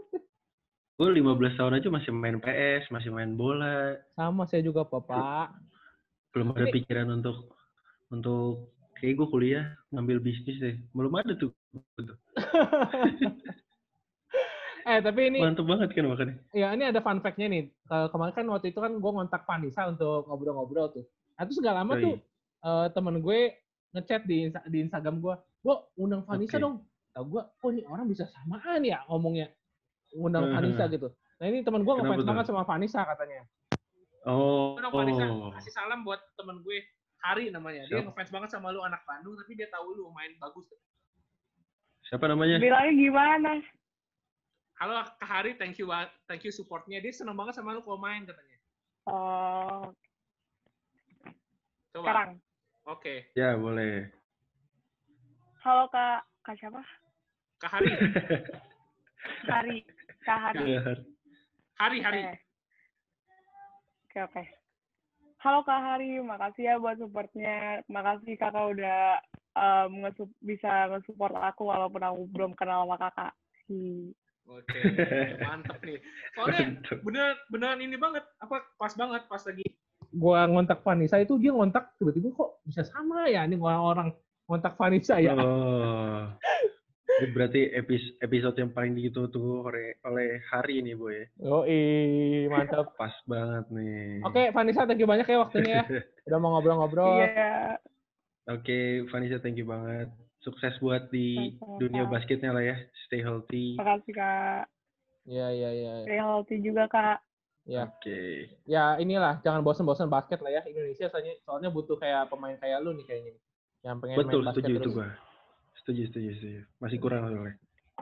Gue 0.96 1.12
15 1.12 1.60
tahun 1.60 1.76
aja 1.76 1.88
masih 1.92 2.08
main 2.08 2.40
PS, 2.40 2.88
masih 2.88 3.12
main 3.12 3.36
bola. 3.36 4.00
Sama 4.16 4.48
saya 4.48 4.64
juga, 4.64 4.88
Bapak. 4.88 5.52
Belum 6.32 6.56
ada 6.56 6.72
pikiran 6.72 7.04
untuk 7.12 7.52
untuk 8.08 8.72
kayak 8.96 9.20
gue 9.20 9.28
kuliah 9.28 9.76
ngambil 9.92 10.24
bisnis 10.24 10.56
deh. 10.56 10.80
Belum 10.96 11.12
ada 11.12 11.36
tuh. 11.36 11.52
eh, 14.86 15.00
tapi 15.02 15.20
ini 15.28 15.38
Mantap 15.42 15.66
banget 15.66 15.90
kan 15.90 16.06
makanya. 16.06 16.34
ya 16.54 16.70
ini 16.70 16.84
ada 16.86 17.02
fun 17.02 17.18
fact-nya 17.18 17.46
nih. 17.46 17.62
Ke- 17.82 18.08
kemarin 18.08 18.32
kan 18.32 18.46
waktu 18.48 18.66
itu 18.70 18.78
kan 18.78 18.92
gue 18.94 19.10
ngontak 19.12 19.42
Vanessa 19.42 19.82
untuk 19.86 20.24
ngobrol-ngobrol 20.24 20.86
tuh. 20.90 21.04
Nah, 21.34 21.42
terus 21.44 21.58
gak 21.58 21.74
lama 21.74 21.92
Yoi. 21.98 22.02
tuh 22.02 22.14
eh, 22.62 22.86
temen 22.90 23.18
gue 23.18 23.40
ngechat 23.92 24.22
di 24.24 24.36
Insta- 24.44 24.66
di 24.66 24.78
Instagram 24.80 25.18
gue, 25.18 25.34
gue 25.60 25.74
undang 25.96 26.22
Vanessa 26.22 26.56
Oke. 26.56 26.62
dong. 26.62 26.76
Tahu 27.10 27.24
gue, 27.28 27.42
oh 27.42 27.68
ini 27.70 27.82
orang 27.84 28.06
bisa 28.06 28.24
samaan 28.28 28.80
ya 28.80 29.00
ngomongnya. 29.06 29.48
Undang 30.14 30.48
Eh, 30.48 30.52
Vanessa 30.54 30.84
gitu. 30.86 31.08
Nah 31.36 31.46
ini 31.46 31.60
temen 31.60 31.82
gue 31.82 31.92
ngefans 31.92 32.24
banget 32.24 32.44
sama 32.46 32.62
Vanessa 32.62 33.00
katanya. 33.02 33.42
Oh. 34.22 34.74
Undang 34.74 34.92
Vanessa, 34.92 35.24
oh. 35.26 35.50
kasih 35.50 35.72
salam 35.72 36.02
buat 36.02 36.18
temen 36.34 36.60
gue, 36.60 36.78
Hari 37.16 37.50
namanya. 37.50 37.88
Dia 37.88 38.00
Siap. 38.00 38.12
ngefans 38.12 38.30
banget 38.30 38.48
sama 38.50 38.70
lu 38.70 38.80
anak 38.80 39.02
Bandung, 39.02 39.34
tapi 39.34 39.56
dia 39.56 39.66
tahu 39.66 39.92
lu 39.92 40.12
main 40.12 40.30
bagus. 40.36 40.68
Siapa 42.06 42.30
namanya? 42.30 42.62
bilangnya 42.62 42.92
gimana 42.94 43.50
Halo 44.76 45.00
Kak 45.16 45.24
Hari, 45.24 45.56
thank 45.56 45.80
you 45.80 45.88
thank 46.28 46.44
you 46.44 46.52
supportnya. 46.52 47.00
Dia 47.00 47.08
seneng 47.08 47.32
banget 47.32 47.56
sama 47.56 47.72
lu 47.72 47.80
kalau 47.80 47.96
main 47.96 48.28
katanya. 48.28 48.56
oh 49.08 49.88
Coba. 51.96 52.04
Sekarang. 52.04 52.30
Oke. 52.84 53.32
Ya, 53.32 53.56
boleh. 53.56 54.12
Halo 55.64 55.88
Kak, 55.88 56.28
Kak 56.44 56.60
siapa? 56.60 56.84
Kak 57.56 57.72
Hari. 57.72 57.88
Hari. 59.48 59.76
Kak 60.28 60.38
Hari. 60.44 60.60
Iya. 60.60 60.80
Hari, 61.80 61.98
Hari. 62.04 62.20
Oke. 62.20 62.36
Oke, 64.04 64.18
oke. 64.28 64.42
Halo 65.40 65.64
Kak 65.64 65.80
Hari, 65.80 66.20
makasih 66.20 66.68
ya 66.68 66.74
buat 66.76 67.00
supportnya. 67.00 67.80
Makasih 67.88 68.36
kakak 68.36 68.76
udah 68.76 69.24
um, 69.56 70.04
ngesup- 70.04 70.36
bisa 70.44 70.92
nge-support 70.92 71.32
aku 71.32 71.72
walaupun 71.72 72.04
aku 72.04 72.28
belum 72.28 72.52
kenal 72.52 72.84
sama 72.84 73.00
kakak. 73.00 73.32
Hi. 73.72 74.12
Oke. 74.46 74.80
Mantep 75.42 75.78
nih. 75.82 75.98
Soalnya 76.32 76.66
bener 77.02 77.28
beneran 77.50 77.80
ini 77.82 77.96
banget 77.98 78.22
apa 78.38 78.62
pas 78.74 78.92
banget 78.94 79.22
pas 79.26 79.42
lagi 79.42 79.66
gua 80.14 80.46
ngontak 80.48 80.80
Vanessa 80.80 81.18
itu 81.18 81.36
dia 81.36 81.52
ngontak 81.52 81.92
tiba-tiba 81.98 82.30
kok 82.32 82.62
bisa 82.64 82.86
sama 82.86 83.26
ya 83.26 83.44
ini 83.44 83.58
orang-orang 83.58 84.14
ngontak 84.46 84.78
Vanessa 84.78 85.18
ya 85.18 85.34
Oh. 85.36 86.30
Ini 87.16 87.32
berarti 87.32 87.72
episode, 87.72 88.16
episode 88.20 88.56
yang 88.60 88.76
paling 88.76 88.92
ditunggu 88.92 89.64
oleh, 89.64 89.96
oleh 90.04 90.36
hari 90.52 90.84
ini, 90.84 90.92
Boy. 90.92 91.24
Yoi, 91.40 92.44
mantap 92.44 92.92
Pas 92.92 93.14
banget 93.24 93.64
nih. 93.72 94.20
oke 94.20 94.42
Vanessa 94.52 94.84
thank 94.84 95.00
you 95.00 95.08
banyak 95.08 95.24
ya 95.24 95.38
waktunya 95.40 95.72
ya 95.80 95.84
udah 96.28 96.38
mau 96.38 96.50
ngobrol-ngobrol 96.56 97.24
Iya. 97.24 97.80
Oke, 98.46 99.08
Vanessa, 99.10 99.42
thank 99.42 99.58
you 99.58 99.66
banget. 99.66 100.06
Sukses 100.46 100.78
buat 100.78 101.10
di 101.10 101.58
dunia 101.58 102.06
basketnya 102.06 102.54
lah 102.54 102.62
ya. 102.62 102.78
Stay 103.10 103.18
healthy. 103.18 103.74
Makasih 103.74 104.14
Kak. 104.14 104.70
Iya 105.26 105.50
iya 105.50 105.70
iya 105.74 105.92
Stay 106.06 106.22
healthy 106.22 106.56
juga 106.62 106.86
Kak. 106.86 107.18
ya 107.66 107.90
Oke. 107.90 108.46
ya 108.62 108.94
inilah 109.02 109.42
jangan 109.42 109.58
bosan-bosan 109.58 110.06
basket 110.06 110.38
lah 110.38 110.54
ya 110.54 110.62
Indonesia 110.70 111.10
soalnya 111.10 111.34
soalnya 111.42 111.66
butuh 111.66 111.98
kayak 111.98 112.30
pemain 112.30 112.54
kayak 112.62 112.78
lu 112.78 112.94
nih 112.94 113.02
kayaknya 113.02 113.34
yang 113.82 113.98
pengen 113.98 114.22
Betul, 114.22 114.38
main 114.38 114.46
basket 114.46 114.54
setuju 114.54 114.70
itu 114.70 114.78
terus 114.78 114.94
gua. 114.94 115.08
Setuju, 115.82 116.02
setuju, 116.06 116.30
setuju. 116.38 116.60
Masih 116.78 116.98
kurang 117.02 117.26
soalnya. 117.26 117.54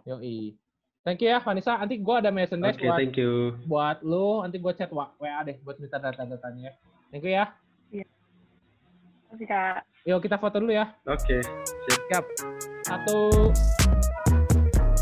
Yoi. 0.04 0.52
Thank 1.00 1.24
you 1.24 1.32
ya 1.32 1.40
Vanessa. 1.40 1.80
Nanti 1.80 1.96
gua 1.96 2.20
ada 2.20 2.28
merchandise 2.28 2.76
Oke, 2.76 2.84
buat 2.84 2.98
thank 3.00 3.16
you. 3.16 3.32
buat 3.64 3.98
lu. 4.04 4.44
Nanti 4.44 4.60
gua 4.60 4.76
chat 4.76 4.92
wa- 4.92 5.16
WA 5.16 5.40
deh 5.48 5.56
buat 5.64 5.80
minta 5.80 5.96
data-datanya. 5.96 6.68
ya. 6.68 6.72
Thank 7.08 7.24
you 7.24 7.32
ya. 7.32 7.48
Makasih 9.34 9.50
Kak. 9.50 9.82
Yuk 10.06 10.22
kita 10.22 10.38
foto 10.38 10.62
dulu 10.62 10.78
ya. 10.78 10.94
Oke. 11.10 11.42
Siap. 12.06 12.22
Satu. 12.86 13.50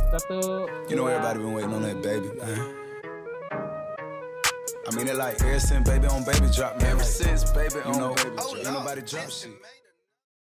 Satu. 0.09 0.41
You 0.89 0.97
know 0.97 1.05
everybody 1.05 1.37
been 1.45 1.53
waiting 1.53 1.77
on 1.77 1.85
that 1.85 2.01
baby, 2.01 2.33
man. 2.41 2.57
I 4.89 4.91
mean 4.97 5.05
it 5.13 5.21
like 5.21 5.37
ever 5.45 5.61
since 5.61 5.85
baby 5.85 6.09
on 6.09 6.25
baby 6.25 6.49
drop, 6.49 6.81
man. 6.81 6.97
Ever 6.97 7.05
since 7.05 7.45
baby 7.53 7.85
on 7.85 7.93
you 7.93 8.01
know, 8.01 8.17
baby 8.17 8.33
drop. 8.41 8.57
Ain't 8.57 8.73
nobody 8.73 9.03
drop 9.05 9.29
shit. 9.29 9.53